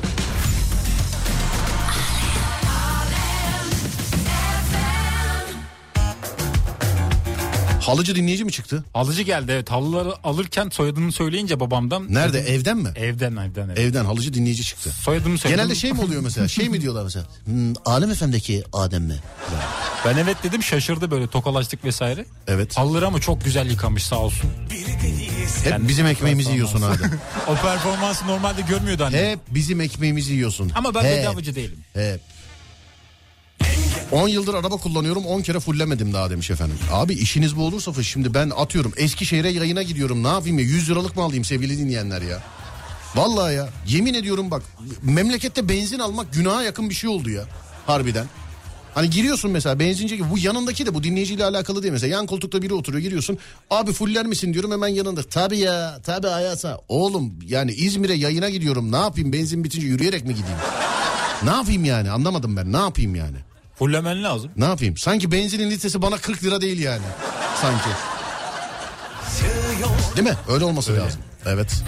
[7.88, 8.84] Halıcı dinleyici mi çıktı?
[8.92, 9.70] Halıcı geldi evet.
[9.70, 12.14] Halıları alırken soyadını söyleyince babamdan.
[12.14, 12.88] Nerede dedim, evden mi?
[12.96, 13.78] Evden evden evet.
[13.78, 14.90] Evden halıcı dinleyici çıktı.
[14.90, 15.62] Soyadımı söyledim.
[15.62, 16.48] Genelde şey mi oluyor mesela?
[16.48, 17.26] Şey mi diyorlar mesela?
[17.44, 19.16] Hmm, Alem FM'deki Adem mi?
[20.06, 22.26] Ben evet dedim şaşırdı böyle tokalaştık vesaire.
[22.46, 22.78] Evet.
[22.78, 24.50] Halıları ama çok güzel yıkamış sağ olsun.
[25.64, 27.20] Hep Yani bizim ekmeğimizi yiyorsun Adem.
[27.48, 29.30] O performansı normalde görmüyordu anne.
[29.30, 30.72] Hep bizim ekmeğimizi yiyorsun.
[30.74, 31.78] Ama ben Hep, bedavacı değilim.
[31.94, 32.20] Hep.
[34.12, 36.76] 10 yıldır araba kullanıyorum 10 kere fullemedim daha demiş efendim.
[36.92, 41.16] Abi işiniz bu olursa şimdi ben atıyorum Eskişehir'e yayına gidiyorum ne yapayım ya 100 liralık
[41.16, 42.42] mı alayım sevgili dinleyenler ya.
[43.14, 44.62] Vallahi ya yemin ediyorum bak
[45.02, 47.44] memlekette benzin almak günaha yakın bir şey oldu ya
[47.86, 48.26] harbiden.
[48.94, 52.62] Hani giriyorsun mesela benzinci gibi bu yanındaki de bu dinleyiciyle alakalı değil mesela yan koltukta
[52.62, 53.38] biri oturuyor giriyorsun
[53.70, 58.92] abi fuller misin diyorum hemen yanında tabi ya tabi hayata oğlum yani İzmir'e yayına gidiyorum
[58.92, 60.58] ne yapayım benzin bitince yürüyerek mi gideyim
[61.44, 63.36] ne yapayım yani anlamadım ben ne yapayım yani
[63.78, 64.50] Fullemen lazım.
[64.56, 67.02] ne yapayım sanki benzinin litresi bana 40 lira değil yani
[67.60, 67.88] sanki
[70.16, 71.82] değil mi öyle olması lazım evet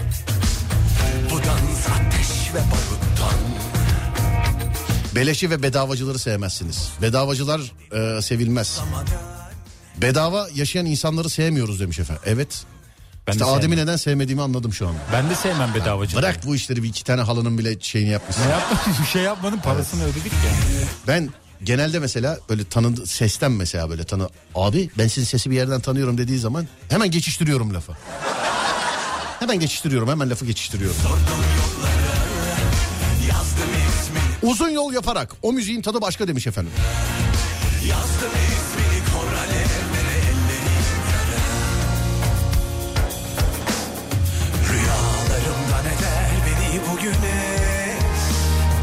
[1.31, 3.39] Bu dans ateş ve baruttan
[5.15, 6.89] Beleşi ve bedavacıları sevmezsiniz.
[7.01, 7.61] Bedavacılar
[8.17, 8.79] e, sevilmez.
[9.97, 12.23] Bedava yaşayan insanları sevmiyoruz demiş efendim.
[12.25, 12.63] Evet.
[13.27, 14.93] Ben işte de Adem'i neden sevmediğimi anladım şu an.
[15.13, 16.17] Ben de sevmem bedavacı.
[16.17, 18.43] Bırak bu işleri bir iki tane halının bile şeyini yapmışsın.
[18.47, 18.93] Ne yaptın?
[19.01, 20.51] Bir şey yapmadın parasını ödedik ya.
[21.07, 21.29] Ben
[21.63, 26.17] genelde mesela böyle tanıdı sesten mesela böyle tanı abi ben sizin sesi bir yerden tanıyorum
[26.17, 27.91] dediği zaman hemen geçiştiriyorum lafı.
[29.39, 30.97] Hemen geçiştiriyorum hemen lafı geçiştiriyorum.
[34.43, 36.71] Uzun yol yaparak o müziğin tadı başka demiş efendim.
[44.69, 47.60] Rüyalarımdan eder beni bugüne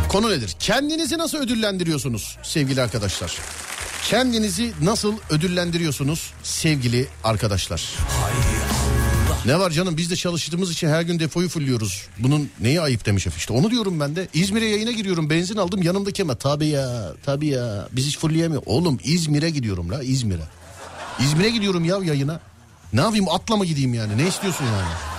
[0.09, 0.57] Konu nedir?
[0.59, 3.39] Kendinizi nasıl ödüllendiriyorsunuz sevgili arkadaşlar?
[4.09, 7.83] Kendinizi nasıl ödüllendiriyorsunuz sevgili arkadaşlar?
[9.47, 12.03] Ne var canım biz de çalıştığımız için her gün depoyu fulluyoruz.
[12.19, 13.39] Bunun neyi ayıp demiş efendim.
[13.39, 14.29] işte onu diyorum ben de.
[14.35, 18.63] İzmir'e yayına giriyorum benzin aldım yanımdaki ama tabii ya tabii ya biz hiç fullleyemiyor.
[18.67, 20.45] Oğlum İzmir'e gidiyorum la İzmir'e.
[21.21, 22.41] İzmir'e gidiyorum ya yayına.
[22.93, 25.18] Ne yapayım atla mı gideyim yani ne istiyorsun yani?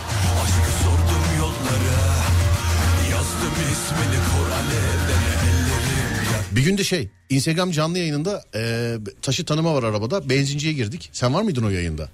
[6.51, 11.09] Bir gün de şey Instagram canlı yayınında e, taşıt tanıma var arabada benzinciye girdik.
[11.13, 12.09] Sen var mıydın o yayında?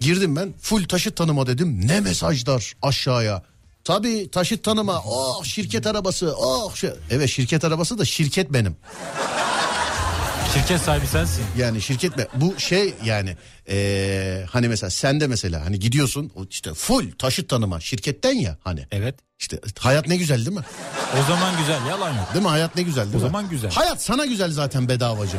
[0.00, 1.86] Girdim ben full taşıt tanıma dedim.
[1.86, 3.42] Ne mesajlar aşağıya.
[3.84, 5.02] Tabii taşıt tanıma.
[5.06, 6.34] Oh şirket arabası.
[6.36, 6.90] Oh şey.
[7.10, 8.76] Evet şirket arabası da şirket benim.
[10.54, 11.44] Şirket sahibi sensin.
[11.58, 12.26] Yani şirket mi?
[12.34, 13.36] Bu şey yani
[13.68, 18.86] e, hani mesela sende mesela hani gidiyorsun o işte full taşıt tanıma şirketten ya hani.
[18.90, 19.14] Evet.
[19.38, 20.64] İşte hayat ne güzel değil mi?
[21.22, 22.34] O zaman güzel yalan yok.
[22.34, 22.48] Değil mi?
[22.50, 23.22] Hayat ne güzel değil O mi?
[23.22, 23.70] zaman güzel.
[23.70, 25.36] Hayat sana güzel zaten bedavacı.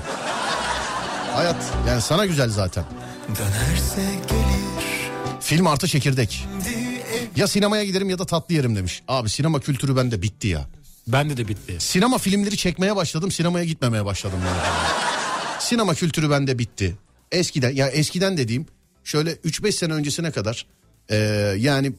[1.35, 1.55] Hayat
[1.87, 2.83] yani sana güzel zaten.
[3.27, 4.63] Dönerse gelir
[5.39, 6.45] Film artı çekirdek.
[7.35, 9.03] Ya sinemaya giderim ya da tatlı yerim demiş.
[9.07, 10.65] Abi sinema kültürü bende bitti ya.
[11.07, 11.75] Bende de bitti.
[11.79, 14.39] Sinema filmleri çekmeye başladım sinemaya gitmemeye başladım.
[14.45, 14.59] Yani.
[15.59, 16.97] sinema kültürü bende bitti.
[17.31, 18.65] Eskiden ya eskiden dediğim
[19.03, 20.65] şöyle 3-5 sene öncesine kadar
[21.09, 21.15] e,
[21.57, 21.93] yani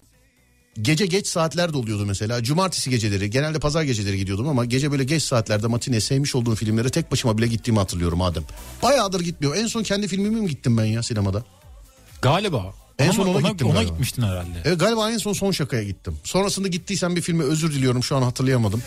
[0.83, 2.43] gece geç saatlerde oluyordu mesela.
[2.43, 6.89] Cumartesi geceleri genelde pazar geceleri gidiyordum ama gece böyle geç saatlerde matine sevmiş olduğum filmlere
[6.89, 8.45] tek başıma bile gittiğimi hatırlıyorum Adem.
[8.83, 9.57] Bayağıdır gitmiyor.
[9.57, 11.45] En son kendi filmimi mi gittim ben ya sinemada?
[12.23, 12.84] Galiba.
[12.99, 13.91] En Ama son ona gittim Ona galiba.
[13.91, 14.63] gitmiştin herhalde.
[14.65, 16.17] Evet galiba en son son şakaya gittim.
[16.25, 18.83] Sonrasında gittiysen bir filme özür diliyorum şu an hatırlayamadım.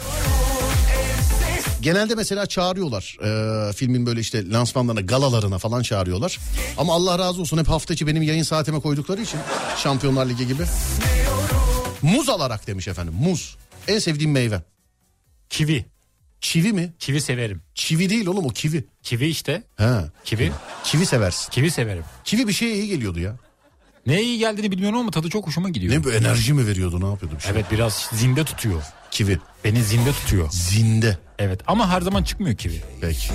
[1.81, 6.39] Genelde mesela çağırıyorlar Ee, filmin böyle işte lansmanlarına galalarına falan çağırıyorlar.
[6.77, 9.39] Ama Allah razı olsun hep hafta içi benim yayın saatime koydukları için
[9.77, 10.63] Şampiyonlar Ligi gibi.
[12.01, 13.57] Muz alarak demiş efendim muz.
[13.87, 14.61] En sevdiğim meyve.
[15.49, 15.85] Kivi.
[16.41, 16.93] Çivi mi?
[16.99, 17.61] Kivi severim.
[17.75, 18.85] Çivi değil oğlum o kivi.
[19.03, 19.63] Kivi işte.
[19.77, 19.89] He.
[20.25, 20.51] Kivi.
[20.83, 21.51] Kivi seversin.
[21.51, 22.03] Kivi severim.
[22.23, 23.35] Kivi bir şeye iyi geliyordu ya.
[24.07, 25.93] Neye iyi geldiğini bilmiyorum ama tadı çok hoşuma gidiyor.
[25.93, 27.51] Ne bu enerji mi veriyordu ne yapıyordu bir şey?
[27.51, 28.83] Evet biraz zinde tutuyor.
[29.11, 29.39] Kivi.
[29.63, 30.49] Beni zinde tutuyor.
[30.51, 31.17] Zinde.
[31.39, 32.81] Evet ama her zaman çıkmıyor kivi.
[33.01, 33.29] Peki.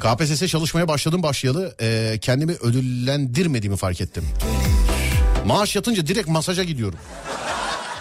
[0.00, 4.24] KPSS çalışmaya başladım başlayalı e, kendimi ödüllendirmediğimi fark ettim.
[5.46, 6.98] Maaş yatınca direkt masaja gidiyorum.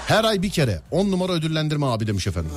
[0.08, 2.52] Her ay bir kere 10 numara ödüllendirme abi demiş efendim.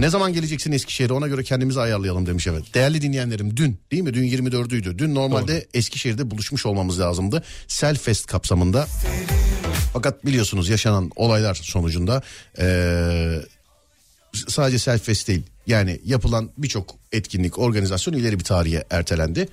[0.00, 2.74] Ne zaman geleceksin Eskişehir'e ona göre kendimizi ayarlayalım demiş evet.
[2.74, 4.98] Değerli dinleyenlerim dün değil mi dün 24'üydü.
[4.98, 7.42] Dün normalde Eskişehir'de buluşmuş olmamız lazımdı.
[7.68, 8.86] Selfest kapsamında.
[9.92, 12.22] Fakat biliyorsunuz yaşanan olaylar sonucunda
[12.58, 13.42] eee
[14.48, 15.42] sadece Selfest değil.
[15.66, 19.48] Yani yapılan birçok etkinlik, organizasyon ileri bir tarihe ertelendi.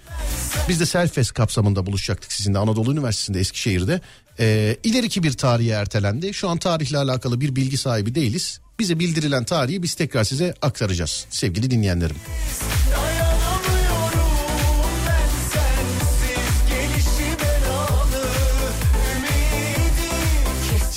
[0.70, 4.02] Biz de Selfest kapsamında buluşacaktık sizinle Anadolu Üniversitesi'nde Eskişehir'de.
[4.40, 6.34] Ee, ileriki bir tarihe ertelendi.
[6.34, 8.60] Şu an tarihle alakalı bir bilgi sahibi değiliz.
[8.80, 12.16] Bize bildirilen tarihi biz tekrar size aktaracağız sevgili dinleyenlerim.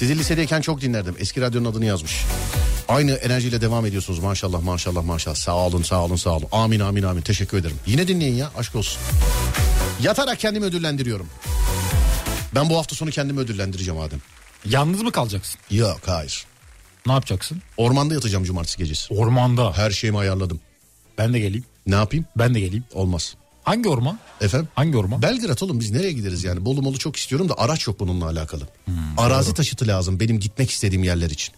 [0.04, 1.14] Sizi lisedeyken çok dinlerdim.
[1.18, 2.24] Eski radyonun adını yazmış.
[2.88, 5.34] Aynı enerjiyle devam ediyorsunuz maşallah maşallah maşallah.
[5.34, 6.46] Sağ olun sağ olun sağ olun.
[6.52, 7.76] Amin amin amin teşekkür ederim.
[7.86, 9.02] Yine dinleyin ya aşk olsun.
[10.02, 11.26] Yatarak kendimi ödüllendiriyorum.
[12.54, 14.20] Ben bu hafta sonu kendimi ödüllendireceğim Adem.
[14.64, 15.60] Yalnız mı kalacaksın?
[15.70, 16.46] Yok hayır.
[17.06, 17.62] Ne yapacaksın?
[17.76, 19.14] Ormanda yatacağım cumartesi gecesi.
[19.14, 19.72] Ormanda.
[19.72, 20.60] Her şeyimi ayarladım.
[21.18, 21.64] Ben de geleyim.
[21.86, 22.26] Ne yapayım?
[22.36, 22.84] Ben de geleyim.
[22.92, 23.36] Olmaz.
[23.64, 24.18] Hangi orman?
[24.40, 24.68] Efendim?
[24.74, 25.22] Hangi orman?
[25.22, 26.64] Belgrad oğlum biz nereye gideriz yani?
[26.64, 28.62] Bolu molu çok istiyorum da araç yok bununla alakalı.
[29.18, 31.54] Arazi taşıtı lazım benim gitmek istediğim yerler için.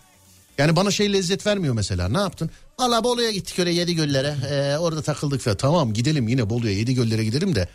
[0.59, 2.09] Yani bana şey lezzet vermiyor mesela.
[2.09, 2.51] Ne yaptın?
[2.81, 4.35] Valla Bolu'ya gittik öyle yedi göllere.
[4.51, 5.57] Ee, orada takıldık falan.
[5.57, 7.69] Tamam gidelim yine Bolu'ya yedi göllere gidelim de.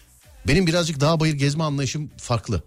[0.48, 2.64] Benim birazcık dağ bayır gezme anlayışım farklı.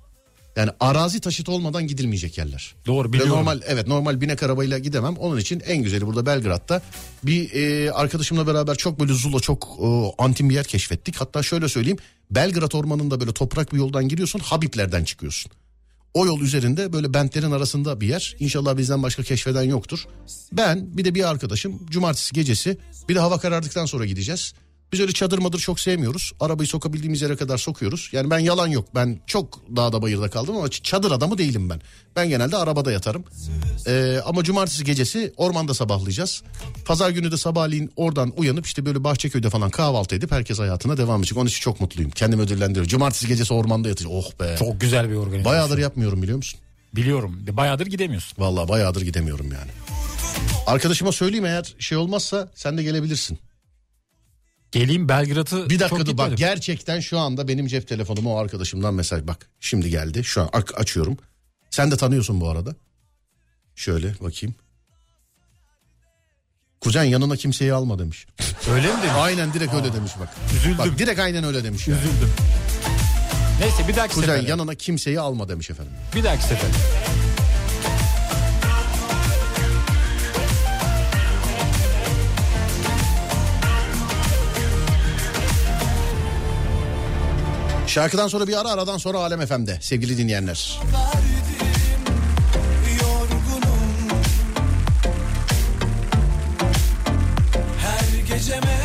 [0.57, 2.74] Yani arazi taşıtı olmadan gidilmeyecek yerler.
[2.86, 3.32] Doğru Ve biliyorum.
[3.36, 5.16] normal evet normal binek arabayla gidemem.
[5.16, 6.82] Onun için en güzeli burada Belgrad'da
[7.22, 9.86] bir e, arkadaşımla beraber çok böyle zula çok e,
[10.22, 11.16] antin bir yer keşfettik.
[11.16, 11.98] Hatta şöyle söyleyeyim
[12.30, 15.52] Belgrad ormanında böyle toprak bir yoldan giriyorsun Habibler'den çıkıyorsun.
[16.14, 18.36] O yol üzerinde böyle bentlerin arasında bir yer.
[18.38, 20.07] İnşallah bizden başka keşfeden yoktur.
[20.52, 22.78] Ben bir de bir arkadaşım cumartesi gecesi
[23.09, 24.55] bir de hava karardıktan sonra gideceğiz.
[24.95, 26.32] Biz öyle çadır madır çok sevmiyoruz.
[26.40, 28.09] Arabayı sokabildiğimiz yere kadar sokuyoruz.
[28.12, 28.88] Yani ben yalan yok.
[28.95, 31.80] Ben çok dağda bayırda kaldım ama çadır adamı değilim ben.
[32.16, 33.24] Ben genelde arabada yatarım.
[33.86, 36.42] Ee, ama cumartesi gecesi ormanda sabahlayacağız.
[36.84, 41.20] Pazar günü de sabahleyin oradan uyanıp işte böyle Bahçeköy'de falan kahvaltı edip herkes hayatına devam
[41.20, 41.38] edecek.
[41.38, 42.11] Onun için çok mutluyum.
[42.11, 42.88] Kendimi ödüllendiriyorum.
[42.88, 44.16] Cumartesi gecesi ormanda yatacağım.
[44.16, 44.57] Oh be.
[44.59, 45.45] Çok güzel bir organizasyon.
[45.45, 46.61] Bayağıdır yapmıyorum biliyor musun?
[46.97, 47.47] Biliyorum.
[47.53, 48.42] Bayağıdır gidemiyorsun.
[48.42, 49.70] Vallahi bayağıdır gidemiyorum yani.
[50.66, 53.38] Arkadaşıma söyleyeyim eğer şey olmazsa sen de gelebilirsin.
[54.75, 59.27] Geleyim Belgrad'ı Bir dakika dur bak gerçekten şu anda benim cep telefonuma o arkadaşımdan mesaj
[59.27, 59.49] bak.
[59.61, 61.16] Şimdi geldi şu an açıyorum.
[61.70, 62.75] Sen de tanıyorsun bu arada.
[63.75, 64.55] Şöyle bakayım.
[66.81, 68.27] Kuzen yanına kimseyi alma demiş.
[68.70, 69.14] Öyle mi demiş?
[69.16, 70.29] Aynen direkt öyle demiş bak.
[70.57, 70.79] Üzüldüm.
[70.79, 71.99] Bak direkt aynen öyle demiş yani.
[72.01, 72.31] Üzüldüm.
[73.61, 74.51] Neyse bir dahaki Kuzen sefere.
[74.51, 75.93] yanına kimseyi alma demiş efendim.
[76.14, 76.70] Bir dahaki sefer.
[87.95, 90.80] Şarkıdan sonra bir ara aradan sonra Alem FM'de sevgili dinleyenler.
[93.01, 94.18] yorgunum
[97.78, 98.84] Her geceme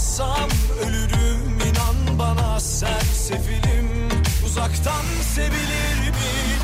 [0.00, 0.50] bulamazsam
[0.82, 4.08] ölürüm inan bana sersefilim
[4.46, 6.14] Uzaktan sevilir mi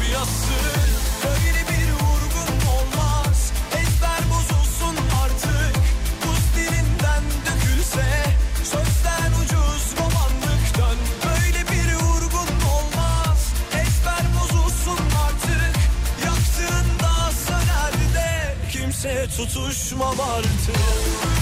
[0.01, 0.89] bir asır?
[1.25, 3.53] Böyle bir vurgun olmaz.
[3.73, 5.77] Ezber bozulsun artık.
[6.27, 8.07] Buz dilinden dökülse
[8.65, 13.53] sözden ucuz romanlık dön Böyle bir vurgun olmaz.
[13.73, 15.77] Ezber bozulsun artık.
[16.25, 21.36] Yaktığında söner de kimse tutuşmam artık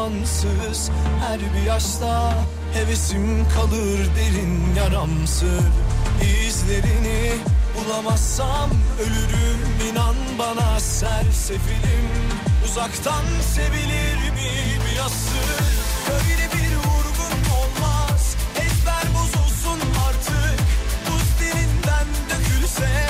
[0.00, 0.90] zamansız.
[1.20, 2.34] Her bir yaşta
[2.74, 5.64] hevesim kalır derin yaramsır
[6.46, 7.32] İzlerini
[7.76, 8.70] bulamazsam
[9.00, 9.90] ölürüm.
[9.90, 12.10] İnan bana sersefilim.
[12.64, 13.24] Uzaktan
[13.54, 14.50] sevilir mi
[14.86, 15.64] bir asır?
[16.10, 18.36] Böyle bir vurgun olmaz.
[18.56, 20.60] Ezber bozulsun artık.
[21.06, 23.09] Buz dilinden dökülse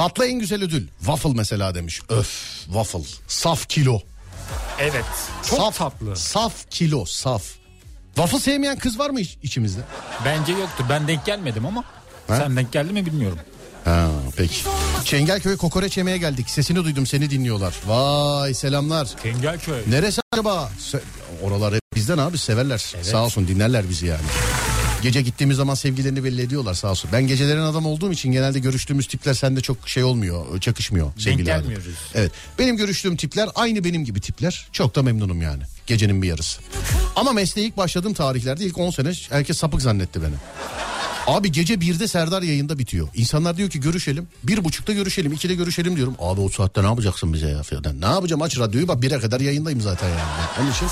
[0.00, 0.88] Tatlı en güzel ödül.
[0.98, 2.00] Waffle mesela demiş.
[2.08, 2.28] Öf
[2.64, 3.00] waffle.
[3.28, 4.00] Saf kilo.
[4.78, 5.04] Evet.
[5.50, 6.16] Çok saf, tatlı.
[6.16, 7.42] Saf kilo saf.
[8.14, 9.80] Waffle sevmeyen kız var mı iç- içimizde?
[10.24, 10.84] Bence yoktur.
[10.88, 11.84] Ben denk gelmedim ama.
[12.28, 12.36] Ha?
[12.36, 13.38] Sen denk geldi mi bilmiyorum.
[13.84, 14.54] Ha peki.
[15.04, 16.50] Çengelköy kokoreç yemeye geldik.
[16.50, 17.74] Sesini duydum seni dinliyorlar.
[17.86, 19.08] Vay selamlar.
[19.22, 19.82] Kengelköy.
[19.88, 20.70] Neresi acaba?
[20.92, 21.00] Se-
[21.42, 22.78] Oralar hep bizden abi severler.
[23.02, 24.22] Sağ olsun dinlerler bizi yani.
[25.02, 27.10] Gece gittiğimiz zaman sevgilerini belli ediyorlar sağ olsun.
[27.12, 31.62] Ben gecelerin adam olduğum için genelde görüştüğümüz tipler sende çok şey olmuyor, çakışmıyor sevgili adam.
[31.62, 31.94] gelmiyoruz.
[32.14, 32.32] Evet.
[32.58, 34.68] Benim görüştüğüm tipler aynı benim gibi tipler.
[34.72, 35.62] Çok da memnunum yani.
[35.90, 36.60] Gecenin bir yarısı.
[37.16, 40.34] Ama mesleğe ilk başladığım tarihlerde ilk 10 sene herkes sapık zannetti beni.
[41.26, 43.08] Abi gece birde Serdar yayında bitiyor.
[43.14, 44.28] İnsanlar diyor ki görüşelim.
[44.42, 46.14] Bir buçukta görüşelim, ikide görüşelim diyorum.
[46.18, 48.00] Abi o saatte ne yapacaksın bize ya falan.
[48.00, 50.20] Ne yapacağım aç radyoyu bak bire kadar yayındayım zaten yani.
[50.60, 50.88] Onun için.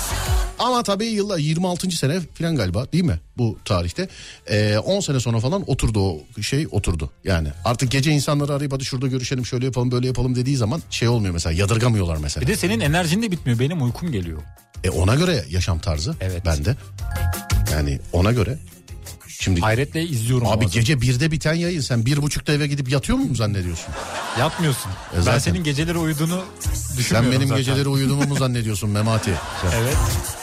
[0.59, 1.91] Ama tabii yıllar 26.
[1.91, 4.09] sene falan galiba değil mi bu tarihte.
[4.49, 7.09] Ee, 10 sene sonra falan oturdu o şey oturdu.
[7.23, 11.07] Yani artık gece insanları arayıp hadi şurada görüşelim şöyle yapalım böyle yapalım dediği zaman şey
[11.07, 12.41] olmuyor mesela yadırgamıyorlar mesela.
[12.41, 13.59] Bir de senin enerjin de bitmiyor.
[13.59, 14.41] Benim uykum geliyor.
[14.83, 16.45] E ona göre yaşam tarzı Evet.
[16.45, 16.75] bende.
[17.71, 18.57] Yani ona göre.
[19.41, 20.47] Şimdi Hayretle izliyorum.
[20.47, 20.79] Abi bazen.
[20.81, 23.93] gece birde biten yayın sen bir buçukta eve gidip yatıyor muyum zannediyorsun?
[24.39, 24.91] Yatmıyorsun.
[24.91, 25.33] E zaten.
[25.33, 27.57] Ben senin geceleri uyuduğunu Sen düşünmüyorum benim zaten.
[27.65, 29.31] geceleri uyuduğumu mu zannediyorsun Memati?
[29.75, 29.97] Evet.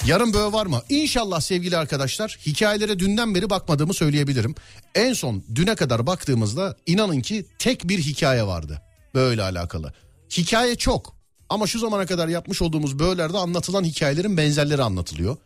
[0.07, 0.83] Yarın böyle var mı?
[0.89, 4.55] İnşallah sevgili arkadaşlar hikayelere dünden beri bakmadığımı söyleyebilirim.
[4.95, 8.83] En son düne kadar baktığımızda inanın ki tek bir hikaye vardı.
[9.15, 9.93] Böyle alakalı.
[10.37, 11.16] Hikaye çok
[11.51, 15.37] ama şu zamana kadar yapmış olduğumuz böylerde anlatılan hikayelerin benzerleri anlatılıyor.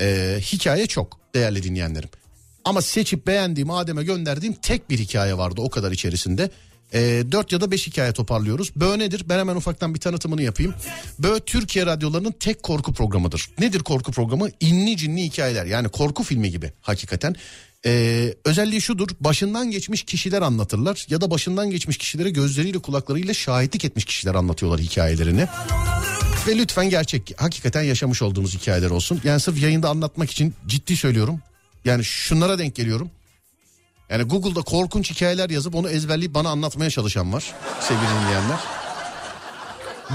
[0.00, 2.08] Ee, hikaye çok değerli dinleyenlerim.
[2.64, 6.50] Ama seçip beğendiğim Adem'e gönderdiğim tek bir hikaye vardı o kadar içerisinde.
[6.94, 8.76] Ee, 4 ya da 5 hikaye toparlıyoruz.
[8.76, 9.24] Bö nedir?
[9.28, 10.74] Ben hemen ufaktan bir tanıtımını yapayım.
[11.18, 13.50] Bö Türkiye radyolarının tek korku programıdır.
[13.58, 14.48] Nedir korku programı?
[14.60, 17.36] İnli cinli hikayeler yani korku filmi gibi hakikaten.
[17.86, 23.84] Ee, özelliği şudur başından geçmiş kişiler anlatırlar ya da başından geçmiş kişilere gözleriyle kulaklarıyla şahitlik
[23.84, 25.46] etmiş kişiler anlatıyorlar hikayelerini.
[26.46, 29.20] Ve lütfen gerçek hakikaten yaşamış olduğumuz hikayeler olsun.
[29.24, 31.40] Yani sırf yayında anlatmak için ciddi söylüyorum.
[31.84, 33.10] Yani şunlara denk geliyorum.
[34.10, 38.58] Yani Google'da korkunç hikayeler yazıp onu ezberleyip bana anlatmaya çalışan var sevgili dinleyenler.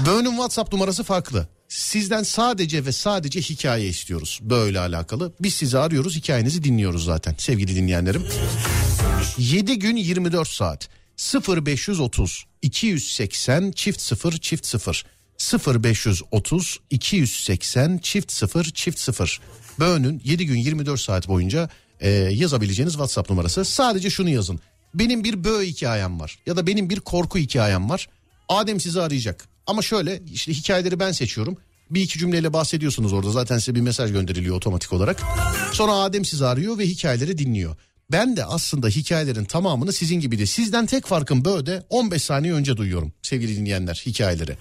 [0.06, 1.48] Böğünün WhatsApp numarası farklı.
[1.68, 4.40] Sizden sadece ve sadece hikaye istiyoruz.
[4.42, 5.32] Böyle alakalı.
[5.40, 8.26] Biz sizi arıyoruz hikayenizi dinliyoruz zaten sevgili dinleyenlerim.
[9.38, 10.88] 7 gün 24 saat
[11.48, 15.04] 0530 280 çift 0 çift 0
[15.84, 19.40] 0530 280 çift 0 çift 0
[19.78, 21.68] Böğünün 7 gün 24 saat boyunca
[22.00, 23.64] e, yazabileceğiniz WhatsApp numarası.
[23.64, 24.60] Sadece şunu yazın.
[24.94, 28.08] Benim bir böğ hikayem var ya da benim bir korku hikayem var.
[28.48, 29.48] Adem sizi arayacak.
[29.68, 31.56] Ama şöyle işte hikayeleri ben seçiyorum.
[31.90, 35.22] Bir iki cümleyle bahsediyorsunuz orada zaten size bir mesaj gönderiliyor otomatik olarak.
[35.72, 37.76] Sonra Adem sizi arıyor ve hikayeleri dinliyor.
[38.12, 42.76] Ben de aslında hikayelerin tamamını sizin gibi de sizden tek farkım böyle 15 saniye önce
[42.76, 44.56] duyuyorum sevgili dinleyenler hikayeleri.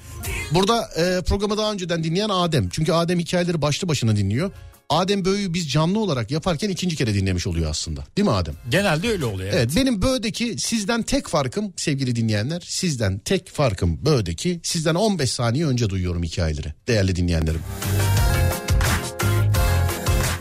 [0.51, 2.69] Burada e, programı daha önceden dinleyen Adem.
[2.69, 4.51] Çünkü Adem hikayeleri başlı başına dinliyor.
[4.89, 8.03] Adem Böğü'yü biz canlı olarak yaparken ikinci kere dinlemiş oluyor aslında.
[8.17, 8.53] Değil mi Adem?
[8.69, 9.53] Genelde öyle oluyor.
[9.53, 15.65] Evet benim Böğ'deki sizden tek farkım sevgili dinleyenler sizden tek farkım Böğ'deki sizden 15 saniye
[15.65, 17.61] önce duyuyorum hikayeleri değerli dinleyenlerim.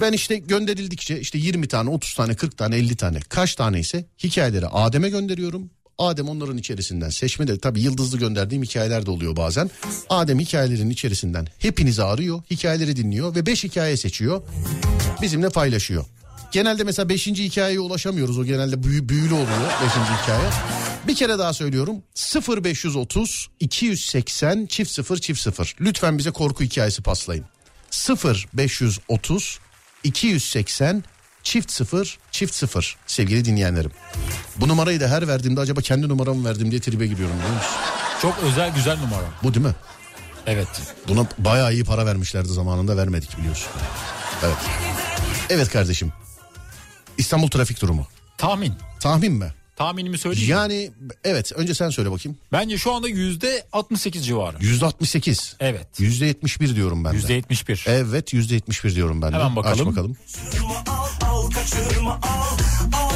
[0.00, 4.04] Ben işte gönderildikçe işte 20 tane 30 tane 40 tane 50 tane kaç tane ise
[4.24, 5.70] hikayeleri Adem'e gönderiyorum.
[5.98, 9.70] Adem onların içerisinden seçme de tabii yıldızlı gönderdiğim hikayeler de oluyor bazen.
[10.08, 14.42] Adem hikayelerin içerisinden hepinizi arıyor, hikayeleri dinliyor ve 5 hikaye seçiyor.
[15.22, 16.04] Bizimle paylaşıyor.
[16.52, 17.26] Genelde mesela 5.
[17.26, 18.38] hikayeye ulaşamıyoruz.
[18.38, 19.90] O genelde büyü, büyülü oluyor 5.
[20.22, 20.50] hikaye.
[21.08, 22.02] Bir kere daha söylüyorum.
[22.64, 25.76] 0530 280 çift 0 çift 0.
[25.80, 27.44] Lütfen bize korku hikayesi paslayın.
[28.24, 29.58] 0530
[30.04, 31.04] 280
[31.46, 33.90] çift 0 çift 0 sevgili dinleyenlerim.
[34.56, 37.70] Bu numarayı da her verdiğimde acaba kendi numaramı verdim diye tribe giriyorum biliyor musun?
[38.22, 39.24] Çok özel güzel numara.
[39.42, 39.74] Bu değil mi?
[40.46, 40.68] Evet.
[41.08, 43.68] Buna bayağı iyi para vermişlerdi zamanında vermedik biliyorsun.
[44.44, 44.56] Evet.
[45.50, 46.12] Evet kardeşim.
[47.18, 48.06] İstanbul trafik durumu.
[48.38, 48.74] Tahmin.
[49.00, 49.52] Tahmin mi?
[49.76, 50.50] Tahminimi söyleyeyim.
[50.50, 50.90] Yani
[51.24, 52.38] evet önce sen söyle bakayım.
[52.52, 54.56] Bence şu anda yüzde 68 civarı.
[54.60, 55.56] Yüzde 68.
[55.60, 55.86] Evet.
[55.98, 57.16] Yüzde 71 diyorum ben de.
[57.16, 57.84] Yüzde 71.
[57.88, 59.36] Evet yüzde 71 diyorum ben de.
[59.36, 59.88] Hemen bakalım.
[59.88, 60.16] Aç bakalım.
[61.46, 62.58] Al kaçırma al
[62.92, 63.10] al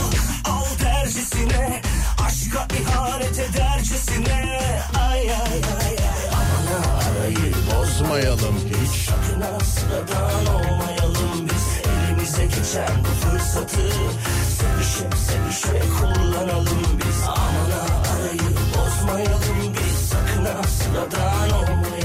[0.45, 1.83] al dercesine.
[2.27, 4.61] Aşka ihanet edercesine
[5.11, 5.97] Ay ay ay ay.
[6.33, 9.09] Aman arayı Bozmayalım hiç.
[9.09, 11.91] bozma sıradan olmayalım biz.
[11.91, 13.81] Elimize geçen bu fırsatı
[14.59, 17.23] Sevişip sevişe kullanalım biz.
[17.27, 20.09] Aman arayı bozmayalım biz.
[20.09, 22.00] Sakın sıradan olmayalım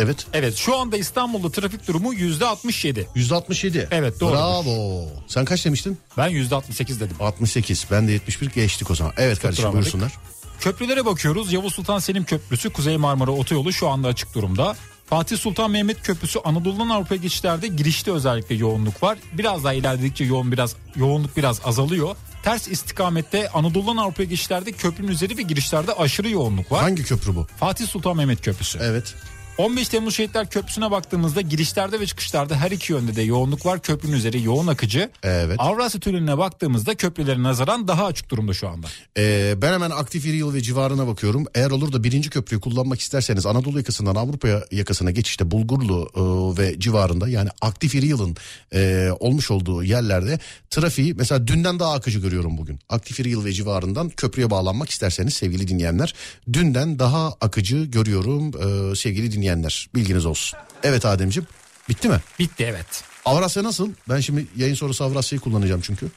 [0.00, 0.26] Evet.
[0.32, 3.06] Evet şu anda İstanbul'da trafik durumu yüzde 67.
[3.14, 3.88] Yüzde 67.
[3.90, 4.36] Evet, doğrudur.
[4.36, 5.04] Bravo.
[5.26, 5.98] Sen kaç demiştin?
[6.16, 7.16] Ben yüzde 68 dedim.
[7.20, 7.86] 68.
[7.90, 9.12] Ben de 71 geçtik o zaman.
[9.16, 9.74] Evet kardeşim Tutturamadık.
[9.94, 10.12] buyursunlar.
[10.60, 11.52] Köprülere bakıyoruz.
[11.52, 14.76] Yavuz Sultan Selim Köprüsü Kuzey Marmara Otoyolu şu anda açık durumda.
[15.06, 19.18] Fatih Sultan Mehmet Köprüsü Anadolu'dan Avrupa'ya geçişlerde girişte özellikle yoğunluk var.
[19.32, 22.16] Biraz daha ilerledikçe yoğun biraz yoğunluk biraz azalıyor.
[22.42, 26.80] Ters istikamette Anadolu'dan Avrupa'ya geçişlerde köprünün üzeri ve girişlerde aşırı yoğunluk var.
[26.82, 27.46] Hangi köprü bu?
[27.60, 28.78] Fatih Sultan Mehmet Köprüsü.
[28.82, 29.14] Evet.
[29.60, 33.82] 15 Temmuz Şehitler Köprüsü'ne baktığımızda girişlerde ve çıkışlarda her iki yönde de yoğunluk var.
[33.82, 35.10] Köprünün üzeri yoğun akıcı.
[35.22, 35.56] Evet.
[35.58, 38.86] Avrasya Tüneli'ne baktığımızda köprülerin nazaran daha açık durumda şu anda.
[39.18, 41.46] Ee, ben hemen aktif yıl ve civarına bakıyorum.
[41.54, 46.80] Eğer olur da birinci köprüyü kullanmak isterseniz Anadolu yakasından Avrupa yakasına geçişte Bulgurlu e, ve
[46.80, 48.36] civarında yani aktif yılın
[48.74, 50.38] e, olmuş olduğu yerlerde
[50.70, 52.78] trafiği mesela dünden daha akıcı görüyorum bugün.
[52.88, 56.14] Aktif yıl ve civarından köprüye bağlanmak isterseniz sevgili dinleyenler
[56.52, 59.49] dünden daha akıcı görüyorum e, sevgili dinleyenler
[59.94, 60.58] bilginiz olsun.
[60.82, 61.46] Evet Ademciğim
[61.88, 62.20] bitti mi?
[62.38, 63.04] Bitti evet.
[63.24, 63.88] Avrasya nasıl?
[64.08, 66.08] Ben şimdi yayın sonrası Avrasya'yı kullanacağım çünkü.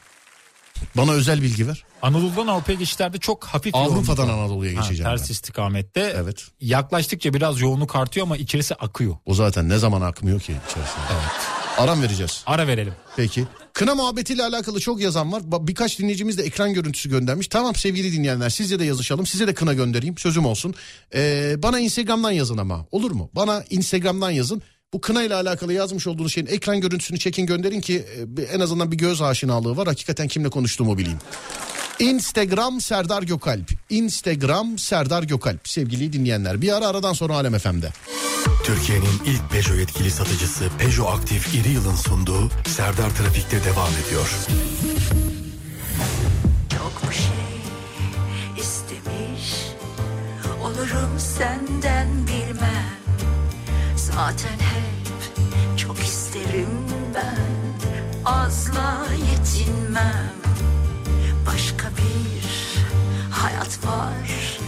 [0.96, 1.84] Bana özel bilgi ver.
[2.02, 4.40] Anadolu'dan Avrupa'ya geçişlerde çok hafif Avrupa'dan yoğunluk.
[4.44, 5.32] Anadolu'ya Ha, geçeceğim ters ben.
[5.32, 6.14] istikamette.
[6.16, 6.44] Evet.
[6.60, 9.16] Yaklaştıkça biraz yoğunluk artıyor ama içerisi akıyor.
[9.26, 11.04] O zaten ne zaman akmıyor ki içerisinde.
[11.78, 12.42] Aram vereceğiz.
[12.46, 12.94] Ara verelim.
[13.16, 13.44] Peki.
[13.74, 15.42] Kına muhabbetiyle alakalı çok yazan var.
[15.46, 17.48] Birkaç dinleyicimiz de ekran görüntüsü göndermiş.
[17.48, 19.26] Tamam sevgili dinleyenler sizle de yazışalım.
[19.26, 20.18] Size de kına göndereyim.
[20.18, 20.74] Sözüm olsun.
[21.14, 22.86] Ee, bana Instagram'dan yazın ama.
[22.90, 23.30] Olur mu?
[23.34, 24.62] Bana Instagram'dan yazın.
[24.92, 28.04] Bu kına ile alakalı yazmış olduğunuz şeyin ekran görüntüsünü çekin gönderin ki
[28.38, 29.86] e, en azından bir göz aşinalığı var.
[29.86, 31.18] Hakikaten kimle konuştuğumu bileyim.
[31.98, 33.70] Instagram Serdar Gökalp.
[33.90, 35.68] Instagram Serdar Gökalp.
[35.68, 37.92] Sevgili dinleyenler bir ara aradan sonra Alem FM'de.
[38.64, 44.28] Türkiye'nin ilk Peugeot yetkili satıcısı Peugeot Aktif İri Yıl'ın sunduğu Serdar Trafik'te devam ediyor.
[46.70, 47.24] Çok bir şey
[48.58, 49.54] istemiş
[50.62, 52.98] Olurum senden bilmem
[53.96, 56.68] Zaten hep çok isterim
[57.14, 57.38] ben
[58.24, 60.53] Azla yetinmem
[61.46, 62.44] Başka bir
[63.30, 64.58] hayat var.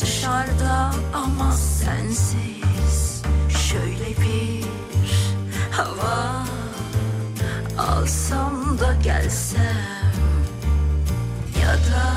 [0.00, 3.22] Dışarıda ama sensiz.
[3.68, 4.64] Şöyle bir
[5.70, 6.44] hava
[7.78, 10.12] Alsam da gelsem
[11.62, 12.14] ya da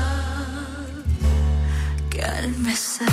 [2.10, 3.08] gelmesen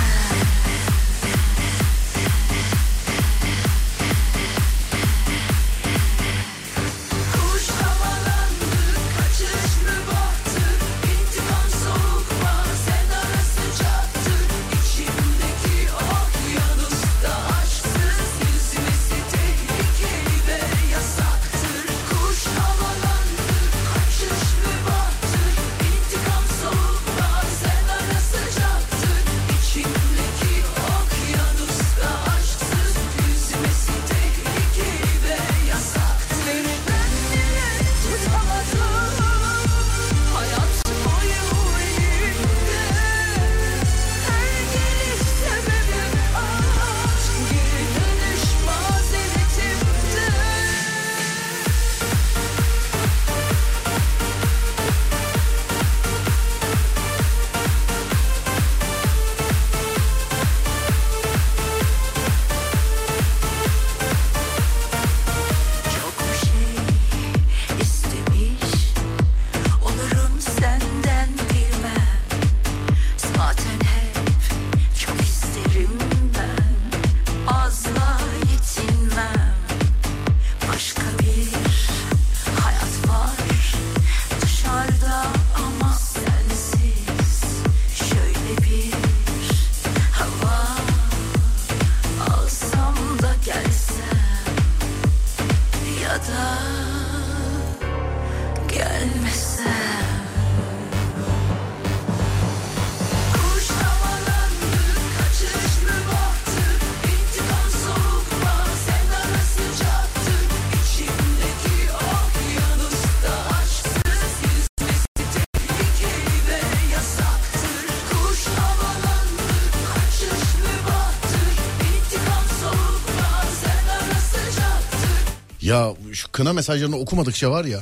[125.66, 127.80] Ya şu kına mesajlarını okumadıkça var ya.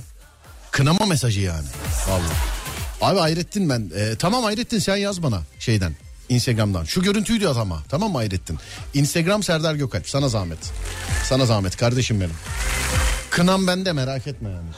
[0.70, 1.66] Kınama mesajı yani.
[2.09, 2.32] Vallahi.
[3.01, 3.91] Abi Hayrettin ben.
[3.97, 5.97] e, tamam Hayrettin sen yaz bana şeyden.
[6.28, 6.85] Instagram'dan.
[6.85, 7.82] Şu görüntüyü at ama.
[7.89, 8.59] Tamam mı Hayrettin?
[8.95, 10.09] Instagram Serdar Gökalp.
[10.09, 10.59] Sana zahmet.
[11.24, 12.35] Sana zahmet kardeşim benim.
[13.30, 14.70] Kınam bende merak etme yani.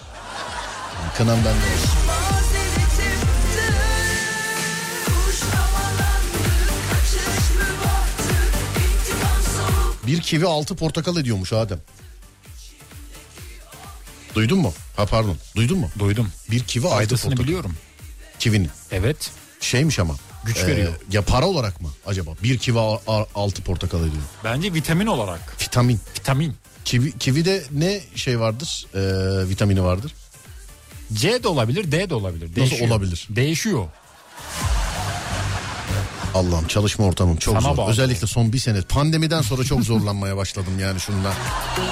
[1.16, 1.66] Kınam bende.
[10.06, 11.78] Bir kivi altı portakal ediyormuş Adem.
[14.36, 14.72] Duydun mu?
[14.96, 15.36] Ha pardon.
[15.56, 15.90] Duydun mu?
[15.98, 16.28] Duydum.
[16.50, 17.44] Bir kivi Faydasını portakal.
[17.44, 17.74] biliyorum.
[18.38, 18.70] Kivinin.
[18.92, 19.30] Evet.
[19.60, 20.14] Şeymiş ama.
[20.44, 20.92] Güç e, veriyor.
[21.12, 22.30] Ya para olarak mı acaba?
[22.42, 22.78] Bir kivi
[23.34, 24.22] altı portakal ediyor.
[24.44, 25.62] Bence vitamin olarak.
[25.62, 26.00] Vitamin.
[26.18, 26.54] Vitamin.
[26.84, 28.86] Kivi, kivide ne şey vardır?
[28.94, 29.00] E,
[29.48, 30.14] vitamini vardır.
[31.12, 32.48] C de olabilir, D de olabilir.
[32.48, 32.90] Nasıl Değişiyor.
[32.90, 33.26] olabilir?
[33.30, 33.86] Değişiyor.
[36.36, 37.76] Allah'ım çalışma ortamım çok Sana zor.
[37.76, 37.90] bağlı.
[37.90, 38.80] Özellikle son bir sene.
[38.82, 41.32] Pandemiden sonra çok zorlanmaya başladım yani şundan.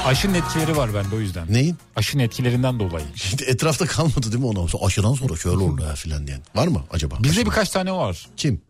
[0.07, 1.53] Aşının etkileri var bende o yüzden.
[1.53, 1.77] Neyin?
[1.97, 3.07] Aşının etkilerinden dolayı.
[3.15, 4.87] Şimdi etrafta kalmadı değil mi ona?
[4.87, 6.41] Aşıdan sonra şöyle oldu ya filan diyen.
[6.55, 7.15] Var mı acaba?
[7.23, 8.27] Bizde Aşı- birkaç tane var.
[8.37, 8.63] Kim?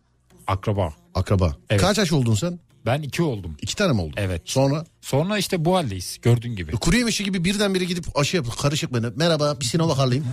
[0.47, 0.93] Akraba.
[1.15, 1.55] Akraba.
[1.69, 1.81] Evet.
[1.81, 2.59] Kaç yaş oldun sen?
[2.85, 3.57] Ben iki oldum.
[3.61, 4.13] İki tane mi oldun?
[4.17, 4.41] Evet.
[4.45, 4.85] Sonra?
[5.01, 6.71] Sonra işte bu haldeyiz gördüğün gibi.
[6.71, 9.05] Kuru yemişi gibi birdenbire gidip aşı yapıp karışık beni.
[9.15, 10.25] Merhaba bir Sinovac alayım.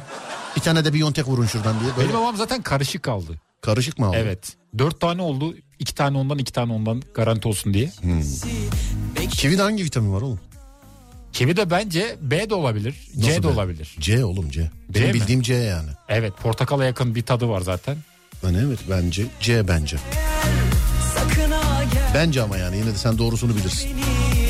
[0.56, 1.90] Bir tane de Biontech vurun şuradan diye.
[1.96, 3.40] Böyle Benim babam zaten karışık kaldı.
[3.60, 4.16] karışık mı aldın?
[4.18, 4.56] Evet.
[4.78, 5.54] Dört tane oldu.
[5.78, 7.90] iki tane ondan iki tane ondan garanti olsun diye.
[9.30, 10.40] Kivide hangi vitamin var oğlum?
[11.32, 12.94] Kivi de bence B de olabilir.
[13.16, 13.48] C Nasıl de be?
[13.52, 13.96] olabilir.
[14.00, 14.70] C oğlum C.
[14.88, 15.14] Benim mi?
[15.14, 15.88] bildiğim C yani.
[16.08, 17.96] Evet portakala yakın bir tadı var zaten.
[18.44, 19.96] Ben evet bence C bence.
[22.14, 23.90] Bence ama yani yine de sen doğrusunu bilirsin.
[23.90, 24.41] beni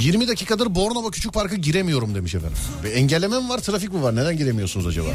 [0.00, 2.58] 20 dakikadır Bornova Küçük Park'a giremiyorum demiş efendim.
[2.84, 5.08] Ve engelleme mi var trafik mi var neden giremiyorsunuz acaba?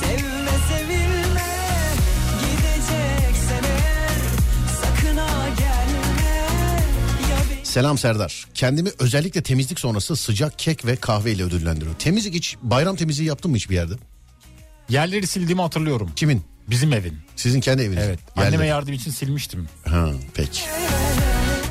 [0.00, 1.94] Sevme sevilme eğer
[5.58, 6.00] gelme
[7.60, 8.46] bir Selam Serdar.
[8.54, 11.98] Kendimi özellikle temizlik sonrası sıcak kek ve kahve ile ödüllendiriyorum.
[11.98, 13.94] Temizlik hiç bayram temizliği yaptın mı hiçbir yerde?
[14.88, 16.10] Yerleri sildiğimi hatırlıyorum.
[16.16, 16.42] Kimin?
[16.70, 17.14] Bizim evin.
[17.36, 18.04] Sizin kendi eviniz.
[18.06, 18.18] Evet.
[18.36, 18.54] Yerleri.
[18.54, 19.68] Anneme yardım için silmiştim.
[19.84, 20.60] Ha, peki.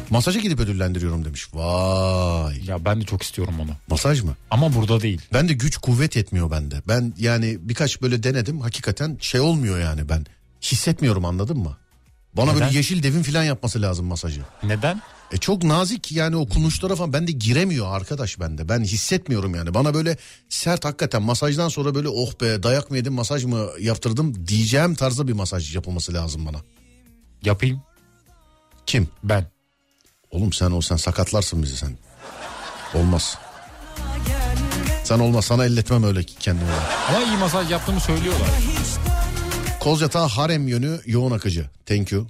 [0.09, 1.47] Masaja gidip ödüllendiriyorum demiş.
[1.53, 2.65] Vay.
[2.65, 3.71] Ya ben de çok istiyorum onu.
[3.89, 4.35] Masaj mı?
[4.51, 5.21] Ama burada değil.
[5.33, 6.81] Ben de güç kuvvet yetmiyor bende.
[6.87, 8.61] Ben yani birkaç böyle denedim.
[8.61, 10.25] Hakikaten şey olmuyor yani ben.
[10.61, 11.77] Hissetmiyorum anladın mı?
[12.33, 12.61] Bana Neden?
[12.61, 14.41] böyle yeşil devin falan yapması lazım masajı.
[14.63, 15.01] Neden?
[15.31, 18.69] E çok nazik yani o kulunçlara falan bende giremiyor arkadaş bende.
[18.69, 19.73] Ben hissetmiyorum yani.
[19.73, 20.17] Bana böyle
[20.49, 25.27] sert hakikaten masajdan sonra böyle oh be dayak mı yedim masaj mı yaptırdım diyeceğim tarzda
[25.27, 26.57] bir masaj yapılması lazım bana.
[27.43, 27.81] Yapayım.
[28.85, 29.07] Kim?
[29.23, 29.56] Ben.
[30.31, 31.97] Oğlum sen olsan sakatlarsın bizi sen.
[32.93, 33.37] Olmaz.
[35.03, 36.71] Sen olmaz sana elletmem öyle kendime.
[37.09, 38.47] Ama iyi masaj yaptığımı söylüyorlar.
[39.79, 41.69] Kozyatağı harem yönü yoğun akıcı.
[41.85, 42.27] Thank you.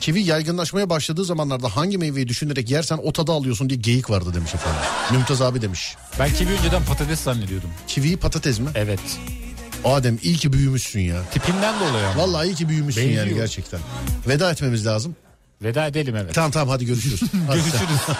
[0.00, 4.54] Kivi yaygınlaşmaya başladığı zamanlarda hangi meyveyi düşünerek yersen o tadı alıyorsun diye geyik vardı demiş
[4.54, 4.80] efendim.
[5.12, 5.96] Mümtaz abi demiş.
[6.18, 7.70] Ben kivi önceden patates zannediyordum.
[7.86, 8.68] Kiviyi patates mi?
[8.74, 9.00] Evet.
[9.84, 11.22] Adem iyi ki büyümüşsün ya.
[11.32, 12.22] Tipimden dolayı ama.
[12.22, 13.26] Vallahi iyi ki büyümüşsün Benziyor.
[13.26, 13.80] yani gerçekten.
[14.28, 15.16] Veda etmemiz lazım.
[15.62, 16.34] Veda edelim evet.
[16.34, 17.20] Tamam tamam hadi görüşürüz.
[17.46, 17.56] Hadi.
[17.56, 18.00] Görüşürüz.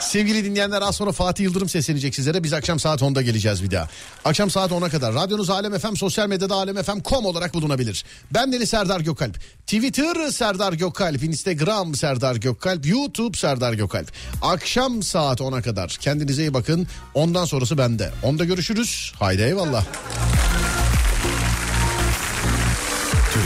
[0.00, 2.44] Sevgili dinleyenler az sonra Fatih Yıldırım seslenecek sizlere.
[2.44, 3.88] Biz akşam saat 10'da geleceğiz bir daha.
[4.24, 8.04] Akşam saat 10'a kadar radyonuz Alem FM sosyal medyada alemfm.com olarak bulunabilir.
[8.34, 9.40] Ben Deniz Serdar Gökalp.
[9.66, 14.12] Twitter Serdar Gökalp, Instagram Serdar Gökalp, YouTube Serdar Gökalp.
[14.42, 16.86] Akşam saat 10'a kadar kendinize iyi bakın.
[17.14, 18.10] Ondan sonrası bende.
[18.22, 19.12] Onda görüşürüz.
[19.18, 19.84] Haydi eyvallah.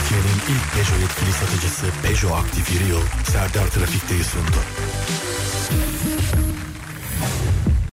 [0.09, 3.01] Türkiye'nin ilk Peugeot yetkili satıcısı Peugeot Aktif Yıl
[3.31, 4.57] Serdar Trafik'teyi sundu.